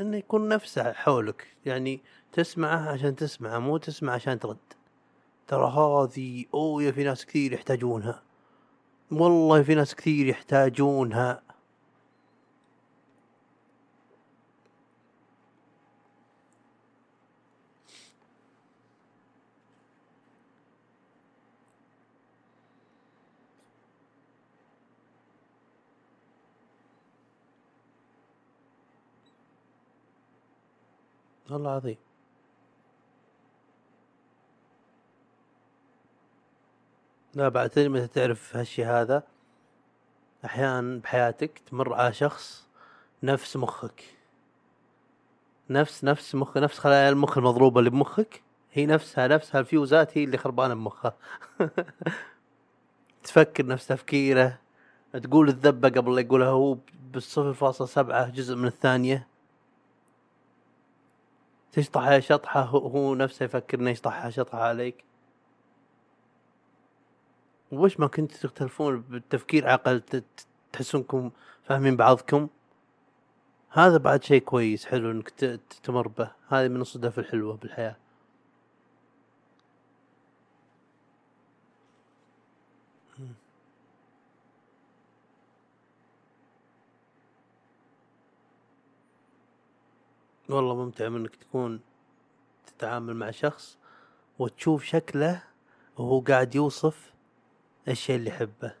إنه 0.00 0.16
يكون 0.16 0.48
نفسه 0.48 0.92
حولك. 0.92 1.46
يعني 1.66 2.00
تسمعه 2.32 2.90
عشان 2.92 3.16
تسمعه 3.16 3.58
مو 3.58 3.76
تسمع 3.76 4.12
عشان 4.12 4.38
ترد. 4.38 4.56
ترى 5.48 5.66
هذه 5.66 6.44
أوه 6.54 6.90
في 6.90 7.04
ناس 7.04 7.26
كثير 7.26 7.52
يحتاجونها. 7.52 8.22
والله 9.12 9.62
في 9.62 9.74
ناس 9.74 9.94
كثير 9.94 10.26
يحتاجونها. 10.26 11.42
والله 31.50 31.70
عظيم 31.70 32.11
لا 37.34 37.48
بعد 37.48 37.70
تدري 37.70 37.88
متى 37.88 38.06
تعرف 38.06 38.56
هالشي 38.56 38.84
هذا؟ 38.84 39.22
أحيانا 40.44 41.00
بحياتك 41.00 41.58
تمر 41.70 41.94
على 41.94 42.12
شخص 42.12 42.66
نفس 43.22 43.56
مخك. 43.56 44.04
نفس 45.70 46.04
نفس 46.04 46.34
مخ 46.34 46.56
نفس 46.56 46.78
خلايا 46.78 47.08
المخ 47.08 47.38
المضروبة 47.38 47.78
اللي 47.78 47.90
بمخك. 47.90 48.42
هي 48.72 48.86
نفسها 48.86 49.28
نفسها 49.28 49.60
الفيوزات 49.60 50.18
هي 50.18 50.24
اللي 50.24 50.38
خربانة 50.38 50.74
بمخها. 50.74 51.14
تفكر 53.24 53.66
نفس 53.66 53.86
تفكيره 53.86 54.58
تقول 55.22 55.48
الذبة 55.48 55.88
قبل 55.88 56.14
لا 56.14 56.20
يقولها 56.20 56.48
هو 56.48 56.76
بالصفر 57.12 57.52
فاصلة 57.54 57.86
سبعة 57.86 58.28
جزء 58.28 58.56
من 58.56 58.66
الثانية. 58.66 59.26
تشطح 61.72 62.18
شطحة 62.18 62.60
هو- 62.62 62.88
هو 62.88 63.14
نفسه 63.14 63.44
يفكر 63.44 63.78
إنه 63.80 63.90
يشطحها 63.90 64.30
شطحة 64.30 64.60
عليك. 64.62 65.04
وش 67.72 68.00
ما 68.00 68.06
كنتوا 68.06 68.38
تختلفون 68.40 69.00
بالتفكير 69.00 69.68
عقل 69.68 70.02
تحسونكم 70.72 71.30
فاهمين 71.64 71.96
بعضكم؟ 71.96 72.48
هذا 73.70 73.96
بعد 73.98 74.24
شيء 74.24 74.42
كويس 74.42 74.86
حلو 74.86 75.10
إنك 75.10 75.30
تمر 75.82 76.08
به. 76.08 76.30
هذه 76.48 76.68
من 76.68 76.80
الصدف 76.80 77.18
الحلوة 77.18 77.56
بالحياة. 77.56 77.96
مم. 83.18 83.34
والله 90.48 90.74
ممتع 90.74 91.06
إنك 91.06 91.36
تكون 91.36 91.80
تتعامل 92.66 93.16
مع 93.16 93.30
شخص 93.30 93.78
وتشوف 94.38 94.84
شكله 94.84 95.42
وهو 95.96 96.20
قاعد 96.20 96.54
يوصف 96.54 97.11
الشيء 97.88 98.16
اللي 98.16 98.30
يحبه. 98.30 98.74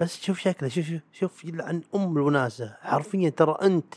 بس 0.00 0.20
شوف 0.22 0.38
شكله 0.38 0.68
شوف 0.68 0.84
شوف 0.84 1.00
شوف 1.12 1.44
يلعن 1.44 1.82
أم 1.94 2.16
الوناسة. 2.16 2.76
حرفيا 2.80 3.30
ترى 3.30 3.56
أنت 3.62 3.94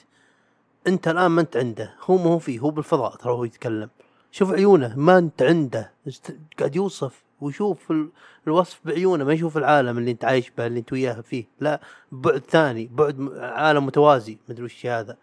أنت 0.88 1.08
الآن 1.08 1.28
ما 1.32 1.42
أنت 1.42 1.58
عنده. 1.58 1.94
هو 2.02 2.18
ما 2.18 2.24
هو 2.24 2.40
فيه 2.40 2.60
هو 2.60 2.70
بالفضاء 2.70 3.16
ترى 3.16 3.32
هو 3.34 3.44
يتكلم. 3.44 3.90
شوف 4.32 4.52
عيونه 4.52 4.96
ما 5.00 5.18
أنت 5.18 5.42
عنده. 5.42 5.92
قاعد 6.60 6.76
يوصف 6.76 7.24
ويشوف 7.42 7.92
ال- 7.92 8.10
الوصف 8.48 8.80
بعيونه 8.86 9.24
ما 9.24 9.34
يشوف 9.34 9.58
العالم 9.58 9.98
اللي 9.98 10.12
أنت 10.12 10.26
عايش 10.26 10.50
به 10.50 10.68
اللي 10.68 10.80
أنت 10.80 10.94
وياه 10.94 11.22
فيه. 11.22 11.46
لا 11.60 11.82
بعد 12.12 12.38
ثاني 12.50 12.90
بعد 12.92 13.30
عالم 13.38 13.86
متوازي. 13.86 14.38
مدري 14.50 14.64
وش 14.66 14.86
هذا. 14.86 15.18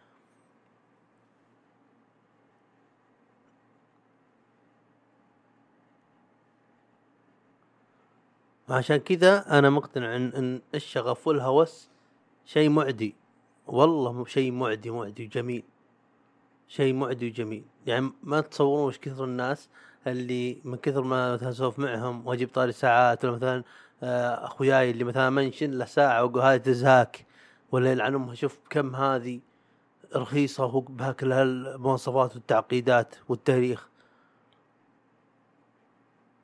عشان 8.70 8.96
كذا 8.96 9.58
أنا 9.58 9.70
مقتنع 9.70 10.16
ان 10.16 10.28
إن 10.28 10.60
الشغف 10.74 11.26
والهوس 11.26 11.88
شيء 12.44 12.68
معدي. 12.70 13.14
والله 13.66 14.24
شيء 14.24 14.52
معدي 14.52 14.90
معدي 14.90 15.26
وجميل. 15.26 15.62
شيء 16.68 16.94
معدي 16.94 17.28
وجميل. 17.28 17.64
يعني 17.86 18.10
ما 18.22 18.40
تصورون 18.40 18.88
وش 18.88 18.98
كثر 18.98 19.24
الناس 19.24 19.68
اللي 20.06 20.60
من 20.64 20.76
كثر 20.76 21.02
ما 21.02 21.34
مثلا 21.34 21.48
اسولف 21.48 21.78
معهم 21.78 22.26
واجيب 22.26 22.48
طاري 22.48 22.72
ساعات 22.72 23.24
ولا 23.24 23.34
مثلا 23.36 23.62
آه، 24.02 24.46
أخوياي 24.46 24.90
اللي 24.90 25.04
مثلا 25.04 25.30
منشن 25.30 25.70
له 25.70 25.84
ساعة 25.84 26.24
وأقول 26.24 26.42
هذه 26.42 26.56
تزهاك 26.56 27.26
ولا 27.72 27.92
يلعن 27.92 28.14
امها 28.14 28.34
شوف 28.34 28.58
كم 28.70 28.96
هذه 28.96 29.40
رخيصة 30.16 30.80
بها 30.80 31.12
كل 31.12 31.32
هالمواصفات 31.32 32.34
والتعقيدات 32.36 33.14
والتاريخ. 33.28 33.88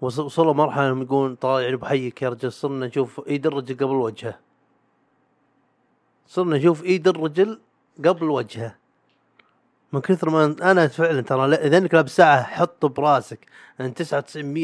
وصلوا 0.00 0.52
مرحلة 0.52 0.86
إنهم 0.86 1.02
يقولون 1.02 1.34
طال 1.34 1.62
يعني 1.62 1.76
بحيك 1.76 2.22
يا 2.22 2.28
رجل 2.28 2.52
صرنا 2.52 2.86
نشوف 2.86 3.28
ايد 3.28 3.46
الرجل 3.46 3.74
قبل 3.74 3.94
وجهه. 3.94 4.38
صرنا 6.26 6.56
نشوف 6.56 6.84
ايد 6.84 7.08
الرجل 7.08 7.60
قبل 8.04 8.30
وجهه. 8.30 8.76
من 9.92 10.00
كثر 10.00 10.30
ما 10.30 10.44
أنا 10.44 10.88
فعلا 10.88 11.20
ترى 11.20 11.54
إذا 11.54 11.78
أنك 11.78 11.94
لابس 11.94 12.16
ساعة 12.16 12.42
حط 12.42 12.86
براسك 12.86 13.46
ان 13.80 13.94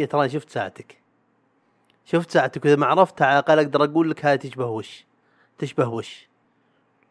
99% 0.07 0.11
ترى 0.11 0.29
شفت 0.29 0.51
ساعتك. 0.51 1.03
شفت 2.05 2.31
ساعتك 2.31 2.65
وإذا 2.65 2.77
ما 2.77 2.87
عرفتها 2.87 3.27
على 3.27 3.39
الأقل 3.39 3.59
أقدر 3.59 3.85
أقول 3.85 4.11
لك 4.11 4.25
هاي 4.25 4.39
تشبه 4.39 4.67
وش؟ 4.67 5.05
تشبه 5.59 5.89
وش؟ 5.89 6.29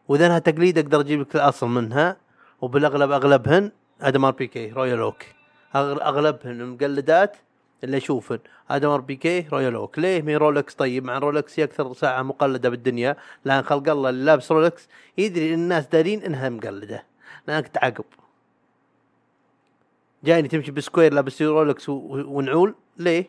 وإذا 0.08 0.26
أنها 0.26 0.38
تقليد 0.38 0.78
أقدر 0.78 1.00
أجيب 1.00 1.20
لك 1.20 1.34
الأصل 1.34 1.66
منها 1.66 2.16
وبالأغلب 2.60 3.10
أغلبهن 3.10 3.72
أوديمار 4.00 4.32
بيغيه 4.32 4.72
Royal 4.72 4.98
Oak 4.98 5.22
أغلبهن 5.76 6.66
مقلدات 6.66 7.36
اللي 7.84 7.96
اشوفن 7.96 8.38
أوديمار 8.70 9.00
بيغيه 9.00 9.46
Royal 9.52 9.74
Oak. 9.74 9.98
ليه؟ 9.98 10.22
مو 10.22 10.36
رولكس؟ 10.36 10.74
طيب 10.74 11.04
مع 11.04 11.18
رولكس 11.18 11.60
هي 11.60 11.64
أكثر 11.64 11.92
ساعة 11.92 12.22
مقلدة 12.22 12.68
بالدنيا 12.68 13.16
لأن 13.44 13.62
خلق 13.62 13.88
الله 13.88 14.10
اللي 14.10 14.24
لابس 14.24 14.52
رولكس 14.52 14.88
يدري 15.18 15.54
إن 15.54 15.60
الناس 15.60 15.86
دارين 15.86 16.22
إنها 16.22 16.48
مقلدة. 16.48 17.04
لأنك 17.48 17.68
تعقب. 17.68 18.04
جايني 20.24 20.48
تمشي 20.48 20.70
ب 20.70 20.76
square 20.76 21.12
لابس 21.14 21.42
رولكس 21.42 21.88
ونعول؟ 21.88 22.74
ليه؟ 22.96 23.26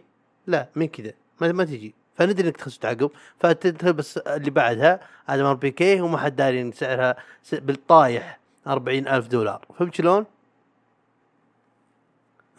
لا 0.47 0.67
من 0.75 0.87
كذا. 0.87 1.11
ما, 1.41 1.51
ما 1.51 1.63
تجي. 1.63 1.93
فندري 2.15 2.47
إنك 2.47 2.57
تخش 2.57 2.77
تعقب. 2.77 3.11
فتلبس 3.39 4.17
اللي 4.17 4.51
بعدها. 4.51 4.99
أوديمار 5.29 5.53
بيغيه 5.53 6.01
وما 6.01 6.17
حد 6.17 6.35
داري 6.35 6.61
ان 6.61 6.71
سعرها 6.71 7.15
بالطايح 7.51 8.39
أربعين 8.67 9.07
ألف 9.07 9.27
دولار. 9.27 9.65
فهمت 9.79 9.95
شلون؟ 9.95 10.25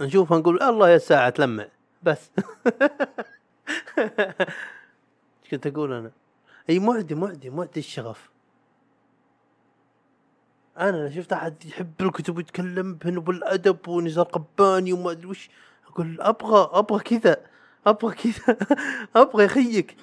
نشوفها 0.00 0.38
نقول 0.38 0.62
الله 0.62 0.88
يا 0.88 0.96
الساعة 0.96 1.30
تلمع. 1.30 1.66
بس. 2.05 2.31
إيش 3.99 5.51
كنت 5.51 5.67
أقول 5.67 5.93
أنا؟ 5.93 6.11
أي 6.71 6.79
معدي 6.79 7.14
معدي 7.14 7.51
معدي 7.51 7.81
الشغف. 7.81 8.31
أنا 10.79 11.11
شفت 11.11 11.33
أحد 11.33 11.64
يحب 11.64 11.93
الكتب 12.01 12.37
ويتكلم 12.37 12.95
بهن 12.95 13.21
بالادب 13.21 13.88
ونزار 13.88 14.25
قباني 14.25 14.93
وما 14.93 15.11
أدري 15.11 15.27
وش 15.27 15.51
أقول 15.87 16.21
أبغى 16.21 16.71
أبغى 16.73 17.01
كذا 17.01 17.37
أبغى 17.87 18.14
كذا 18.14 18.57
أبغى 19.17 19.45
يخيك. 19.45 19.97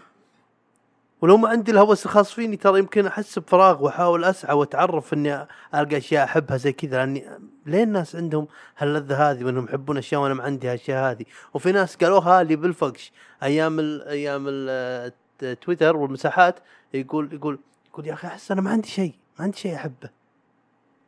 ولو 1.21 1.37
ما 1.37 1.49
عندي 1.49 1.71
الهوس 1.71 2.05
الخاص 2.05 2.33
فيني 2.33 2.57
ترى 2.57 2.79
يمكن 2.79 3.07
أحس 3.07 3.39
بفراغ 3.39 3.83
وأحاول 3.83 4.23
أسعى 4.23 4.55
وأتعرف 4.55 5.13
إني 5.13 5.47
ألقى 5.75 5.97
أشياء 5.97 6.23
أحبها 6.23 6.57
زي 6.57 6.73
كذا 6.73 6.97
لأني 6.97 7.29
ليه 7.65 7.83
الناس 7.83 8.15
عندهم 8.15 8.47
هاللذة 8.77 9.31
هذه 9.31 9.43
وانهم 9.43 9.65
يحبون 9.65 9.97
أشياء 9.97 10.21
وأنا 10.21 10.33
ما 10.33 10.43
عندي 10.43 10.67
هالأشياء 10.67 11.11
هذه؟ 11.11 11.25
وفي 11.53 11.71
ناس 11.71 11.95
قالوها 11.95 12.43
لي 12.43 12.55
بالفقش 12.55 13.11
أيام 13.43 13.79
ال 13.79 14.07
أيام 14.07 14.45
ال 14.49 15.13
تويتر 15.61 15.97
والمساحات 15.97 16.59
يقول 16.93 17.33
يقول 17.33 17.59
يقول 17.89 18.07
يا 18.07 18.13
أخي 18.13 18.27
أحس 18.27 18.51
أنا 18.51 18.61
ما 18.61 18.71
عندي 18.71 18.87
شيء 18.87 19.13
ما 19.39 19.45
عندي 19.45 19.57
شيء 19.57 19.75
أحبه. 19.75 20.09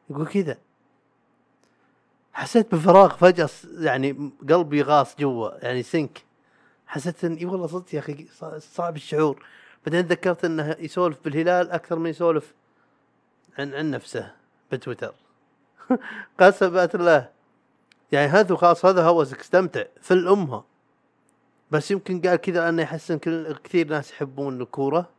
يقول 0.10 0.28
كذا. 0.28 0.58
حسيت 2.34 2.76
بفراغ 2.76 3.16
فجأة 3.16 3.50
يعني 3.78 4.32
قلبي 4.50 4.82
غاص 4.82 5.16
جوا 5.20 5.66
يعني 5.66 5.84
سنك 5.84 6.24
حسيت 6.88 7.24
إن 7.26 7.34
إي 7.36 7.46
والله 7.46 7.68
صدق 7.68 7.96
يا 7.96 8.00
أخي 8.00 8.28
صعب 8.60 8.96
الشعور. 8.96 9.46
بعدين 9.86 10.08
تذكرت 10.08 10.46
إنه 10.46 10.76
يسولف 10.80 11.18
بالهلال 11.24 11.72
أكثر 11.72 12.00
من 12.00 12.10
يسولف 12.10 12.54
عن 13.60 13.74
عن 13.74 13.92
نفسه 13.92 14.32
بتويتر. 14.72 15.14
قسم 16.40 16.78
الله 16.96 17.30
يعني 18.12 18.28
هذا 18.28 18.56
خلاص 18.56 18.86
هذا 18.86 19.04
هوسك 19.04 19.40
استمتع 19.40 19.84
في 20.02 20.14
الامها 20.14 20.66
بس 21.74 21.92
يمكن 21.92 22.22
قال 22.22 22.36
كذا 22.36 22.70
انه 22.70 22.82
يحس 22.82 23.12
ان 23.12 23.20
كثير 23.64 23.88
ناس 23.88 24.12
يحبون 24.12 24.62
الكورة. 24.62 25.10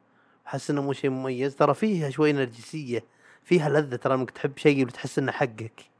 حس 0.45 0.71
إنه 0.71 0.83
مو 0.83 0.93
شيء 0.93 1.11
مميز. 1.11 1.57
ترى 1.57 1.75
فيها 1.75 2.11
شوي 2.11 2.33
نرجسية. 2.33 3.05
فيها 3.45 3.69
لذة. 3.69 3.97
ترى 3.97 4.15
انك 4.15 4.31
تحب 4.31 4.59
شيء 4.59 4.87
وتحس 4.87 5.19
إنه 5.19 5.33
حقك. 5.33 5.91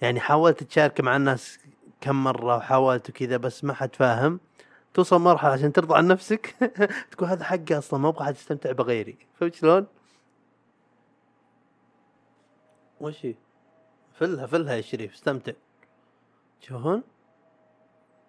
يعني 0.00 0.20
حاولت 0.20 0.62
تشارك 0.62 1.00
مع 1.00 1.16
الناس 1.16 1.58
كم 2.00 2.24
مرة 2.24 2.56
وحاولت 2.56 3.10
وكذا 3.10 3.36
بس 3.36 3.64
ما 3.64 3.74
حد 3.74 3.96
فاهم. 3.96 4.40
توصل 4.94 5.20
مرحلة 5.20 5.52
عشان 5.52 5.72
ترضى 5.72 5.94
عن 5.96 6.06
نفسك 6.08 6.54
تقول 7.10 7.28
هذا 7.28 7.44
حقي 7.44 7.78
أصلا 7.78 8.00
ما 8.00 8.08
أبغى 8.08 8.24
حد 8.24 8.34
يستمتع 8.34 8.72
بغيري 8.72 9.16
فهمت 9.34 9.54
شلون؟ 9.54 9.86
وش 13.00 13.26
هي؟ 13.26 13.34
فلها 14.12 14.46
فلها 14.46 14.74
يا 14.74 14.80
شريف 14.80 15.14
استمتع 15.14 15.52
تشوفون؟ 16.60 17.02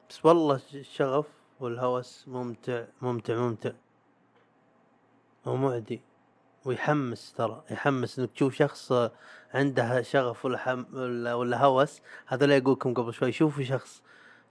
بس 0.10 0.26
والله 0.26 0.62
الشغف 0.74 1.26
والهوس 1.60 2.28
ممتع 2.28 2.84
ممتع 3.02 3.36
ممتع 3.36 3.72
ومعدي 5.46 6.02
ويحمس 6.66 7.34
ترى 7.34 7.64
يحمس 7.72 8.20
إنك 8.20 8.32
تشوف 8.32 8.56
شخص 8.56 8.92
عنده 9.54 10.02
شغف 10.02 10.46
ولا 10.46 10.58
حم 10.58 10.86
ولا, 10.94 11.34
ولا 11.34 11.66
هوس 11.66 12.02
هذا 12.26 12.44
اللي 12.44 12.58
أقولكم 12.58 12.94
قبل 12.94 13.14
شوي 13.14 13.32
شوفوا 13.32 13.64
شخص 13.64 14.02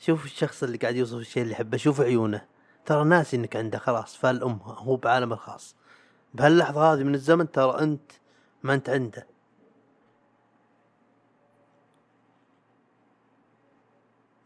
شوفوا 0.06 0.24
الشخص 0.24 0.62
اللي 0.62 0.78
قاعد 0.78 0.96
يوصف 0.96 1.18
الشيء 1.18 1.42
اللي 1.42 1.52
يحبه 1.52 1.76
شوفوا 1.76 2.04
عيونه. 2.04 2.46
ترى 2.86 3.04
ناسي 3.04 3.36
إنك 3.36 3.56
عنده 3.56 3.78
خلاص 3.78 4.16
فال 4.16 4.42
امها 4.42 4.74
هو 4.74 4.96
بعالمه 4.96 5.34
الخاص؟ 5.34 5.76
بهاللحظة 6.34 6.92
هذه 6.92 7.02
من 7.02 7.14
الزمن 7.14 7.50
ترى 7.50 7.80
أنت 7.80 8.12
ما 8.62 8.74
أنت 8.74 8.90
عنده. 8.90 9.26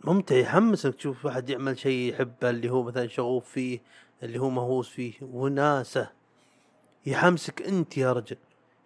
ممتع 0.04 0.36
يحمس 0.36 0.86
إنك 0.86 0.94
تشوف 0.94 1.24
واحد 1.24 1.50
يعمل 1.50 1.78
شيء 1.78 2.12
يحبه 2.12 2.50
اللي 2.50 2.70
هو 2.70 2.82
مثلا 2.82 3.06
شغوف 3.06 3.48
فيه 3.48 3.80
اللي 4.22 4.38
هو 4.38 4.50
مهووس 4.50 4.88
فيه 4.88 5.12
وناسة. 5.22 6.12
يحمسك 7.06 7.62
أنت 7.62 7.98
يا 7.98 8.12
رجل. 8.12 8.36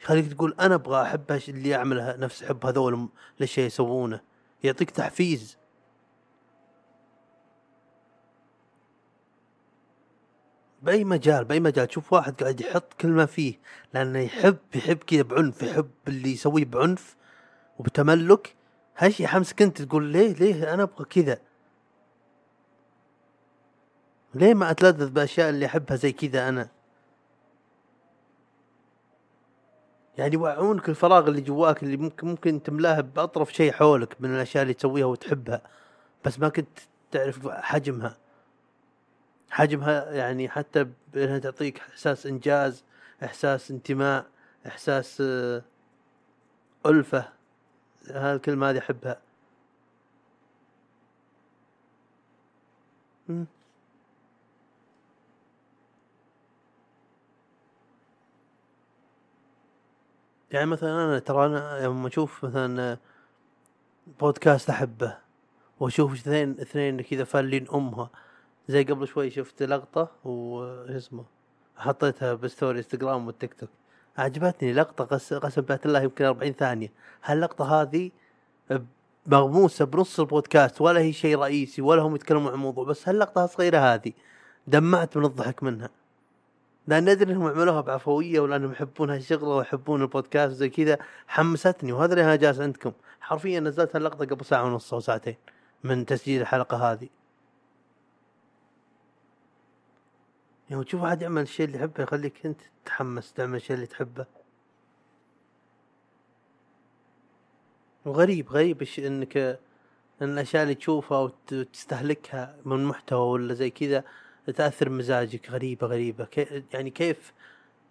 يخليك 0.00 0.32
تقول 0.32 0.54
أنا 0.60 0.74
أبغى 0.74 1.02
أحب 1.02 1.40
اللي 1.48 1.68
يعمل 1.68 2.20
نفس 2.20 2.44
حب 2.44 2.66
هذول 2.66 3.08
للشيء 3.40 3.64
يسوونه؟ 3.64 4.20
يعطيك 4.64 4.90
تحفيز. 4.90 5.61
بأي 10.82 11.04
مجال 11.04 11.44
بأي 11.44 11.60
مجال. 11.60 11.86
تشوف 11.86 12.12
واحد 12.12 12.42
قاعد 12.42 12.60
يحط 12.60 12.92
كل 13.00 13.08
ما 13.08 13.26
فيه 13.26 13.58
لأنه 13.94 14.18
يحب 14.18 14.58
يحب 14.74 14.96
كذا 14.96 15.22
بعنف 15.22 15.62
يحب 15.62 15.90
اللي 16.08 16.32
يسويه 16.32 16.64
بعنف 16.64 17.16
وبتملك. 17.78 18.54
هالشي 18.96 19.22
يحمسك 19.22 19.62
أنت 19.62 19.82
تقول 19.82 20.04
ليه 20.04 20.32
ليه 20.32 20.74
أنا 20.74 20.82
أبغى 20.82 21.04
كذا؟ 21.04 21.38
ليه 24.34 24.54
ما 24.54 24.70
أتلذذ 24.70 25.10
بأشياء 25.10 25.48
اللي 25.50 25.66
أحبها 25.66 25.96
زي 25.96 26.12
كذا 26.12 26.48
أنا؟ 26.48 26.68
يعني 30.18 30.34
يوعونك 30.34 30.88
الفراغ 30.88 31.28
اللي 31.28 31.40
جواك 31.40 31.82
اللي 31.82 31.96
ممكن 31.96 32.26
ممكن 32.26 32.62
تملاه 32.62 33.00
بأطرف 33.00 33.52
شيء 33.52 33.72
حولك 33.72 34.16
من 34.20 34.34
الأشياء 34.34 34.62
اللي 34.62 34.74
تسويها 34.74 35.06
وتحبها 35.06 35.62
بس 36.24 36.40
ما 36.40 36.48
كنت 36.48 36.78
تعرف 37.10 37.48
حجمها. 37.48 38.16
حجمها 39.52 40.12
يعني 40.12 40.48
حتى 40.48 40.86
بانها 41.14 41.38
تعطيك 41.38 41.78
إحساس 41.80 42.26
إنجاز 42.26 42.84
إحساس 43.24 43.70
انتماء 43.70 44.26
إحساس 44.66 45.20
آه، 45.20 45.62
ألفة. 46.86 47.28
هالكلمة 48.10 48.70
هذه 48.70 48.78
أحبها. 48.78 49.20
يعني 60.50 60.66
مثلا 60.66 61.04
أنا 61.04 61.18
ترى 61.18 61.46
أنا 61.46 61.86
لما 61.86 62.08
أشوف 62.08 62.44
مثلا 62.44 62.98
بودكاست 64.20 64.70
أحبه 64.70 65.18
وأشوف 65.80 66.12
اثنين 66.12 66.60
اثنين 66.60 67.00
كذا 67.02 67.24
فالين 67.24 67.68
أمها. 67.74 68.10
زي 68.68 68.84
قبل 68.84 69.08
شوي 69.08 69.30
شفت 69.30 69.62
لقطة 69.62 70.08
و 70.24 70.64
شو 70.86 70.96
اسمه 70.96 71.24
حطيتها 71.76 72.34
بستوري 72.34 72.78
انستغرام 72.78 73.26
والتيك 73.26 73.54
توك. 73.54 73.68
عجبتني 74.18 74.72
لقطة 74.72 75.04
قس 75.04 75.34
قسم 75.34 75.62
بالله 75.62 75.80
الله 75.86 76.02
يمكن 76.02 76.24
40 76.24 76.52
ثانية. 76.52 76.92
هاللقطة 77.24 77.82
هذه 77.82 78.10
مغموسة 79.26 79.84
بنص 79.84 80.20
البودكاست 80.20 80.80
ولا 80.80 81.00
هي 81.00 81.12
شيء 81.12 81.38
رئيسي 81.38 81.82
ولا 81.82 82.02
هم 82.02 82.14
يتكلمون 82.14 82.52
عن 82.52 82.58
موضوع 82.58 82.84
بس 82.84 83.08
هاللقطة 83.08 83.44
الصغيرة 83.44 83.78
هذه 83.78 84.12
دمعت 84.66 85.16
من 85.16 85.24
الضحك 85.24 85.62
منها. 85.62 85.90
لأن 86.86 87.08
أدري 87.08 87.32
إنهم 87.32 87.46
عملوها 87.46 87.80
بعفوية 87.80 88.40
ولانهم 88.40 88.72
يحبون 88.72 89.10
هالشغلة 89.10 89.48
ويحبون 89.48 90.02
البودكاست 90.02 90.54
زي 90.54 90.68
كذا. 90.68 90.98
حمستني 91.26 91.92
وهذا 91.92 92.12
اللي 92.12 92.24
أنا 92.24 92.36
جالس 92.36 92.60
عندكم. 92.60 92.92
حرفيا 93.20 93.60
نزلت 93.60 93.96
هاللقطة 93.96 94.24
قبل 94.24 94.44
ساعة 94.44 94.64
ونص 94.64 94.94
أو 94.94 95.00
ساعتين 95.00 95.36
من 95.84 96.06
تسجيل 96.06 96.40
الحلقة 96.40 96.92
هذه. 96.92 97.08
يوم 100.72 100.82
تشوف 100.82 101.02
واحد 101.02 101.22
يعمل 101.22 101.42
الشيء 101.42 101.66
اللي 101.66 101.78
يحبه 101.78 102.02
يخليك 102.02 102.46
انت 102.46 102.60
تتحمس 102.84 103.32
تعمل 103.32 103.56
الشيء 103.56 103.76
اللي 103.76 103.86
تحبه. 103.86 104.26
وغريب 108.04 108.48
غريب 108.48 108.82
الش- 108.82 108.98
إنك 108.98 109.36
إن 109.36 109.58
الأشياء 110.32 110.62
اللي 110.62 110.74
تشوفها 110.74 111.18
وتستهلكها 111.18 112.56
من 112.64 112.84
محتوى 112.84 113.20
ولا 113.32 113.54
زي 113.54 113.70
كذا 113.70 114.04
تأثر 114.56 114.88
بمزاجك 114.88 115.50
غريبة 115.50 115.86
غريبة. 115.86 116.24
كي 116.24 116.64
يعني 116.74 116.90
كيف 116.90 117.32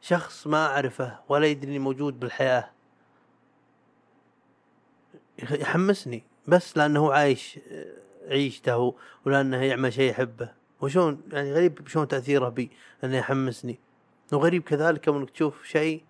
شخص 0.02 0.48
ما 0.48 0.65
أعرفه 0.65 1.20
ولا 1.30 1.46
يدري 1.48 1.70
اني 1.70 1.80
موجود 1.80 2.20
بالحياة 2.20 2.70
يحمسني. 5.39 6.24
بس 6.48 6.78
لأنه 6.78 7.13
عايش 7.13 7.60
عيشته 8.28 8.96
ولأنه 9.26 9.58
يعمل 9.63 9.94
شيء 9.94 10.12
يحبه. 10.12 10.61
وشون 10.82 11.22
يعني 11.32 11.54
غريب 11.54 11.88
شلون 11.88 12.08
تأثيره 12.08 12.50
بي 12.50 12.72
إنه 13.04 13.17
يحمسني. 13.17 13.80
وغريب 14.34 14.63
كذلك 14.63 15.10
إنك 15.10 15.30
تشوف 15.30 15.63
شيء 15.63 16.04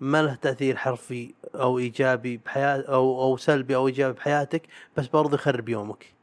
ما 0.00 0.22
له 0.22 0.34
تأثير 0.34 0.76
حرفي 0.76 1.34
أو 1.54 1.78
إيجابي 1.78 2.36
بحياه 2.36 2.82
أو 2.88 3.22
أو 3.22 3.36
سلبي 3.36 3.76
أو 3.76 3.86
إيجابي 3.86 4.12
بحياتك 4.12 4.62
بس 4.96 5.06
برضه 5.06 5.34
يخرب 5.34 5.68
يومك. 5.68 6.14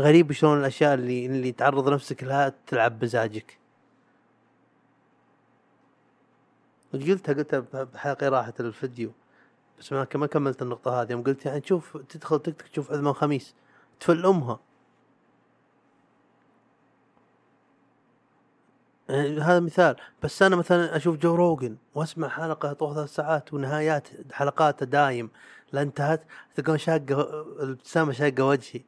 غريب 0.00 0.32
شلون 0.32 0.58
الأشياء 0.60 0.94
اللي 0.94 1.26
اللي 1.26 1.52
تعرض 1.52 1.88
نفسك 1.88 2.24
لها 2.24 2.54
تلعب 2.66 2.98
بمزاجك 2.98 3.58
قلتها 6.92 7.32
قلتها 7.32 7.84
بحلقة 7.84 8.28
راحه 8.28 8.54
الفيديو 8.60 9.12
بس 9.78 9.92
ما 9.92 10.04
كملت 10.04 10.62
النقطة 10.62 11.02
هذه. 11.02 11.12
يوم 11.12 11.22
قلت 11.22 11.46
يعني 11.46 11.60
تشوف 11.60 11.96
تدخل 11.96 12.38
تيك 12.38 12.54
توك 12.62 12.68
تشوف 12.68 12.92
عثمان 12.92 13.12
خميس 13.12 13.54
تفل 14.00 14.26
أمها. 14.26 14.60
يعني 19.08 19.40
هذا 19.40 19.60
مثال. 19.60 19.96
بس 20.22 20.42
أنا 20.42 20.56
مثلا 20.56 20.96
أشوف 20.96 21.16
جو 21.16 21.34
روجن 21.34 21.76
وأسمع 21.94 22.28
حلقة 22.28 22.72
طول 22.72 22.94
ثلاث 22.94 23.14
ساعات 23.14 23.54
ونهايات 23.54 24.08
حلقاته 24.32 24.86
دايم. 24.86 25.30
لا 25.72 25.82
انتهت 25.82 26.22
تلقون 26.54 26.78
شاقة 26.78 27.42
الابتسامة 27.62 28.12
شاقة 28.12 28.44
وجهي. 28.44 28.82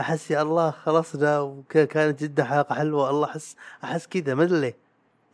أحس 0.00 0.30
يا 0.30 0.42
الله 0.42 0.70
خلصنا 0.70 1.40
وكانت 1.40 2.22
جدا 2.22 2.44
حلقة 2.44 2.74
حلوة. 2.74 3.10
الله 3.10 3.26
أحس 3.26 3.56
أحس 3.84 4.06
كذا 4.06 4.34
ما 4.34 4.42
أدري 4.42 4.74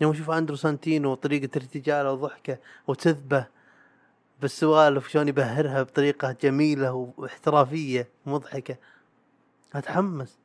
يوم 0.00 0.12
أشوف 0.12 0.30
أندرو 0.30 0.56
سانتينو 0.56 1.10
وطريقة 1.10 1.50
ارتجاله 1.56 2.12
وضحكة 2.12 2.58
وتذبه 2.86 3.46
بالسوالف 4.40 5.08
شلون 5.08 5.28
يبهرها 5.28 5.82
بطريقة 5.82 6.36
جميلة 6.42 7.12
واحترافية 7.16 8.08
مضحكة. 8.26 8.76
أتحمس. 9.74 10.38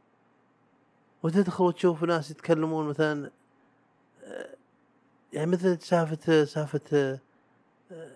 وتدخل 1.24 1.64
وتشوف 1.64 2.04
ناس 2.04 2.32
يتكلمون 2.32 2.88
مثلا 2.88 3.32
يعني 5.34 5.52
مثل 5.52 5.78
سالفة 5.82 6.46
سالفة 6.46 7.20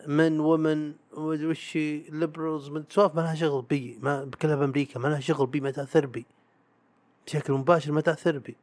من 0.08 0.40
ومن 0.40 0.94
وش 1.18 1.76
liberals 2.10 2.70
من 2.70 2.84
سوالف 2.90 3.16
ما 3.16 3.22
لها 3.22 3.36
شغل 3.36 3.62
بي 3.62 4.00
ما 4.02 4.30
كلها 4.42 4.56
بأمريكا 4.56 5.00
ما 5.00 5.08
لها 5.08 5.20
شغل 5.20 5.48
بي 5.48 5.60
ما 5.62 5.72
تأثر 5.72 6.06
بي. 6.06 6.26
بشكل 7.28 7.54
مباشر 7.54 7.92
ما 7.92 8.02
تأثر 8.02 8.38
بي. 8.38 8.56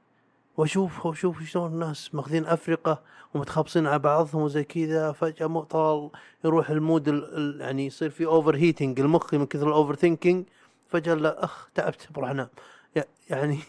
وأشوف 0.56 1.06
وأشوف 1.06 1.42
شلون 1.42 1.72
الناس 1.72 2.14
ماخذين 2.14 2.46
افرقه 2.46 3.02
ومتخابصين 3.34 3.86
على 3.86 3.98
بعضهم 3.98 4.42
وزي 4.42 4.64
كذا 4.64 5.12
فجأة 5.12 5.46
مو 5.46 5.62
طال 5.62 6.10
يروح 6.44 6.70
ال 6.70 6.78
mood 6.78 7.08
ال 7.08 7.24
ال 7.36 7.60
يعني 7.60 7.86
يصير 7.86 8.10
في 8.10 8.26
overheating 8.26 9.00
المخ 9.00 9.34
من 9.34 9.46
كثر 9.46 9.68
ال 9.68 9.94
overthinking 9.94 10.44
فجأة 10.88 11.14
لا 11.14 11.44
أخ 11.44 11.68
تعبت 11.74 12.08
بروح 12.14 12.30
أنام. 12.30 12.48
يع- 12.96 13.04
يعني 13.30 13.58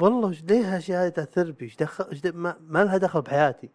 والله 0.00 0.28
وش 0.28 0.42
ليه 0.42 0.72
هالاشياء 0.72 1.08
تأثر 1.08 1.50
بي؟ 1.50 1.72
دخل 1.80 2.32
ما, 2.32 2.56
ما 2.60 2.84
لها 2.84 2.96
دخل 2.96 3.22
بحياتي. 3.22 3.68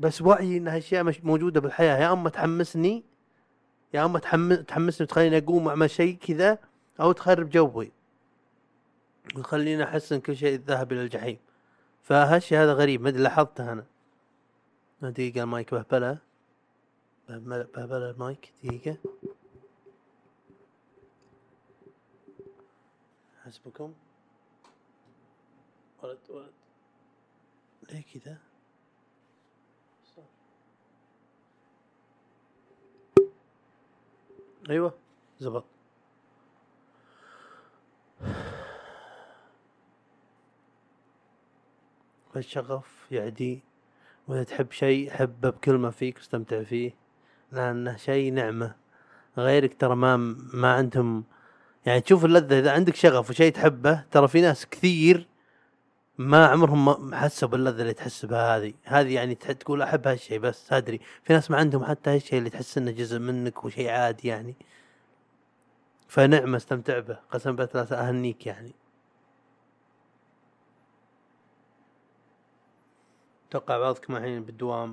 بس 0.00 0.22
وعي 0.22 0.56
إن 0.56 0.68
هالاشياء 0.68 1.04
مش 1.04 1.24
موجودة 1.24 1.60
بالحياة. 1.60 1.96
يا 1.96 2.12
أما 2.12 2.30
تحمسني 2.30 3.04
يا 3.94 4.04
أما 4.04 4.18
تحمس 4.18 4.58
تحمسني 4.58 5.04
وتخليني 5.04 5.38
أقوم 5.38 5.66
وأعمل 5.66 5.90
شيء 5.90 6.16
كذا 6.16 6.58
أو 7.00 7.12
تخرب 7.12 7.50
جوي. 7.50 7.92
وتخليني 9.36 9.84
أحس 9.84 10.12
إن 10.12 10.20
كل 10.20 10.36
شيء 10.36 10.60
ذهب 10.66 10.92
إلى 10.92 11.02
الجحيم. 11.02 11.38
فهالشيء 12.02 12.58
هذا 12.58 12.72
غريب. 12.72 13.02
ما 13.02 13.08
أدري 13.08 13.22
لاحظته 13.22 13.72
أنا. 13.72 13.84
دقيقة 15.02 15.42
المايك 15.42 15.74
بهبلة 15.74 16.18
بهبلة 17.28 18.10
المايك. 18.10 18.52
دقيقة. 18.64 18.96
حسبكم. 23.44 23.92
ولد 26.02 26.18
ولد 26.30 26.52
ليه 27.90 28.02
كذا 28.14 28.38
أيوه 34.70 34.94
زبط. 35.38 35.64
فالشغف 42.34 43.06
يعدي؟ 43.10 43.62
وإذا 44.28 44.42
تحب 44.42 44.72
شيء 44.72 45.10
حبه 45.10 45.50
بكل 45.50 45.74
ما 45.74 45.90
فيك 45.90 46.16
واستمتع 46.16 46.62
فيه. 46.62 46.94
لأنه 47.52 47.96
شيء 47.96 48.32
نعمة. 48.32 48.74
غيرك 49.38 49.80
ترى 49.80 49.96
ما 49.96 50.16
ما 50.54 50.74
عندهم. 50.74 51.24
يعني 51.86 52.00
تشوف 52.00 52.24
اللذة 52.24 52.58
إذا 52.58 52.72
عندك 52.72 52.94
شغف 52.94 53.30
وشيء 53.30 53.52
تحبه 53.52 54.04
ترى 54.10 54.28
في 54.28 54.40
ناس 54.40 54.66
كثير 54.66 55.29
ما 56.20 56.46
عمرهم 56.46 57.10
ما 57.10 57.16
حسوا 57.16 57.48
باللذة 57.48 57.82
اللي 57.82 57.92
تحس 57.92 58.24
بها 58.24 58.56
هذه. 58.56 58.74
هذه 58.84 59.14
يعني 59.14 59.34
تقول 59.34 59.82
أحب 59.82 60.06
هالشيء 60.06 60.38
بس 60.38 60.72
ادري 60.72 61.00
في 61.22 61.32
ناس 61.32 61.50
ما 61.50 61.56
عندهم 61.56 61.84
حتى 61.84 62.10
هالشيء 62.10 62.38
اللي 62.38 62.50
تحس 62.50 62.78
إنه 62.78 62.90
جزء 62.90 63.18
منك 63.18 63.64
وشيء 63.64 63.90
عادي 63.90 64.28
يعني. 64.28 64.56
فنعمة 66.08 66.56
استمتع 66.56 66.98
به. 66.98 67.14
قسم 67.30 67.56
بالله 67.56 67.82
أهنيك 67.82 68.46
يعني. 68.46 68.72
أتوقع 73.48 73.78
بعضكم 73.78 74.16
الحين 74.16 74.44
بالدوام 74.44 74.92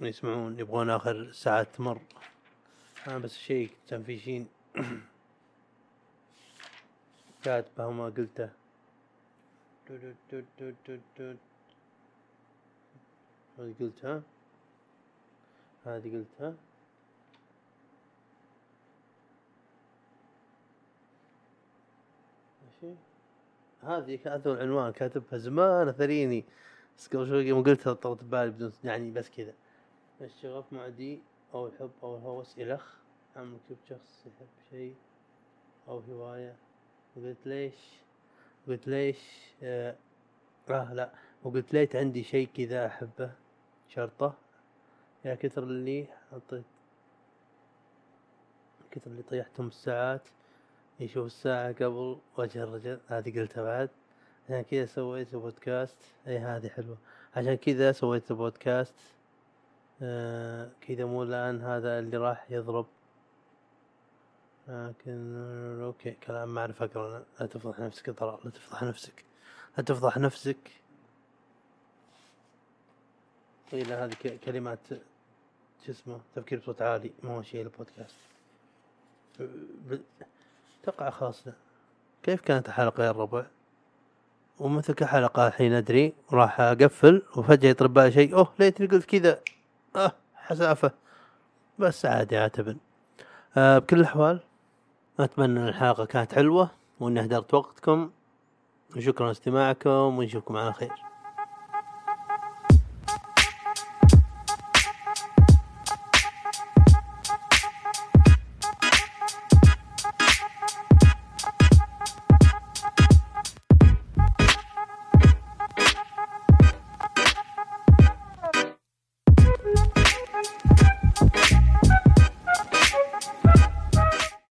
يسمعون 0.00 0.58
يبغون 0.58 0.90
آخر 0.90 1.32
ساعات 1.32 1.76
تمر. 1.76 2.00
أنا 3.06 3.18
بس 3.18 3.38
شيء 3.38 3.70
تنفيشين. 3.88 4.48
كاتبه 7.44 7.86
وما 7.86 8.04
قلته. 8.04 8.61
هذه 13.58 13.74
قلتها؟ 13.80 14.22
هذه 15.86 16.12
قلتها؟ 16.16 16.54
ماشي. 22.64 22.94
هذه 23.82 24.20
العنوان 24.46 24.92
كاتبها 24.92 25.38
زمان 25.38 25.88
أثريني. 25.88 26.44
بس 26.98 27.08
قبل 27.08 27.28
شوي 27.28 27.44
يوم 27.44 27.62
قلتها 27.62 27.92
طرت 27.92 28.24
ببالي 28.24 28.50
بدون 28.50 28.72
يعني 28.84 29.10
بس 29.10 29.30
كذا. 29.30 29.54
الشغف 30.20 30.72
معدي 30.72 31.20
أو 31.54 31.66
الحب 31.66 31.90
أو 32.02 32.16
الهوس 32.16 32.58
إلخ. 32.58 32.96
عم 33.36 33.58
كيف 33.68 33.78
شخص 33.88 34.26
يحب 34.26 34.46
شيء 34.70 34.94
أو 35.88 35.98
هواية. 35.98 36.56
وقلت 37.16 37.46
ليش؟ 37.46 38.02
قلت 38.68 38.88
ليش 38.88 39.18
آه, 39.62 39.96
آه 40.70 40.94
لا. 40.94 41.10
وقلت 41.44 41.72
ليت 41.74 41.96
عندي 41.96 42.24
شيء 42.24 42.48
كذا 42.56 42.86
أحبه 42.86 43.30
شرطة. 43.88 44.34
يا 45.24 45.34
كثر 45.34 45.62
اللي 45.62 46.06
حطيت 46.32 46.64
كثر 48.90 49.10
اللي 49.10 49.22
طيحتهم 49.22 49.66
الساعات. 49.66 50.28
يشوف 51.00 51.26
الساعة 51.26 51.72
قبل 51.72 52.18
وجه 52.38 52.62
الرجل 52.62 53.00
هذه 53.08 53.40
قلتها 53.40 53.62
بعد. 53.62 53.90
عشان 54.44 54.62
كذا 54.62 54.86
سويت 54.86 55.36
بودكاست 55.36 55.96
إي 56.26 56.38
هذه 56.38 56.68
حلوة. 56.68 56.96
عشان 57.36 57.54
كذا 57.54 57.92
سويت 57.92 58.32
بودكاست 58.32 58.94
آه 60.02 60.70
كذا 60.80 61.04
مو 61.04 61.22
الآن 61.22 61.60
هذا 61.60 61.98
اللي 61.98 62.16
راح 62.16 62.50
يضرب. 62.50 62.86
لكن 64.72 65.36
أوكي 65.82 66.10
كلام 66.10 66.54
ما 66.54 66.60
أعرف 66.60 66.82
أقرأ. 66.82 67.22
لا 67.40 67.46
تفضح 67.46 67.78
نفسك 67.78 68.10
ضرر 68.10 68.40
لا 68.44 68.50
تفضح 68.50 68.82
نفسك. 68.82 69.24
لا 69.78 69.84
تفضح 69.84 70.18
نفسك. 70.18 70.70
قيل 73.72 73.92
هذه 73.92 74.14
كلمات 74.44 74.78
شو 75.86 75.92
اسمه 75.92 76.20
تفكير 76.34 76.58
بصوت 76.58 76.82
عالي 76.82 77.10
ما 77.22 77.36
هو 77.36 77.42
شيء 77.42 77.62
البودكاست 77.62 78.16
خلاص 81.10 81.46
لا. 81.46 81.52
كيف 82.22 82.40
كانت 82.40 82.68
الحلقة 82.68 83.04
يا 83.04 83.10
الربع؟ 83.10 83.46
ومثل 84.58 84.94
كحلقة 84.94 85.48
الحين 85.48 85.72
أدري 85.72 86.12
راح 86.32 86.60
أقفل 86.60 87.22
وفجأة 87.36 87.70
يطرب 87.70 87.94
بالي 87.94 88.12
شيء 88.12 88.34
أوه 88.34 88.52
ليتني 88.58 88.86
قلت 88.86 89.04
كذا. 89.04 89.40
أه 89.96 90.12
حسافة. 90.34 90.92
بس 91.78 92.06
عادي 92.06 92.36
عاتبا 92.36 92.76
آه 93.56 93.78
بكل 93.78 94.00
الأحوال 94.00 94.40
أتمنى 95.20 95.60
إن 95.60 95.68
الحلقة 95.68 96.04
كانت 96.04 96.34
حلوة 96.34 96.70
وإني 97.00 97.20
اهدرت 97.20 97.54
وقتكم. 97.54 98.10
وشكرا 98.96 99.28
لاستماعكم 99.28 99.90
ونشوفكم 99.90 100.56
على 100.56 100.72
خير. 100.72 101.11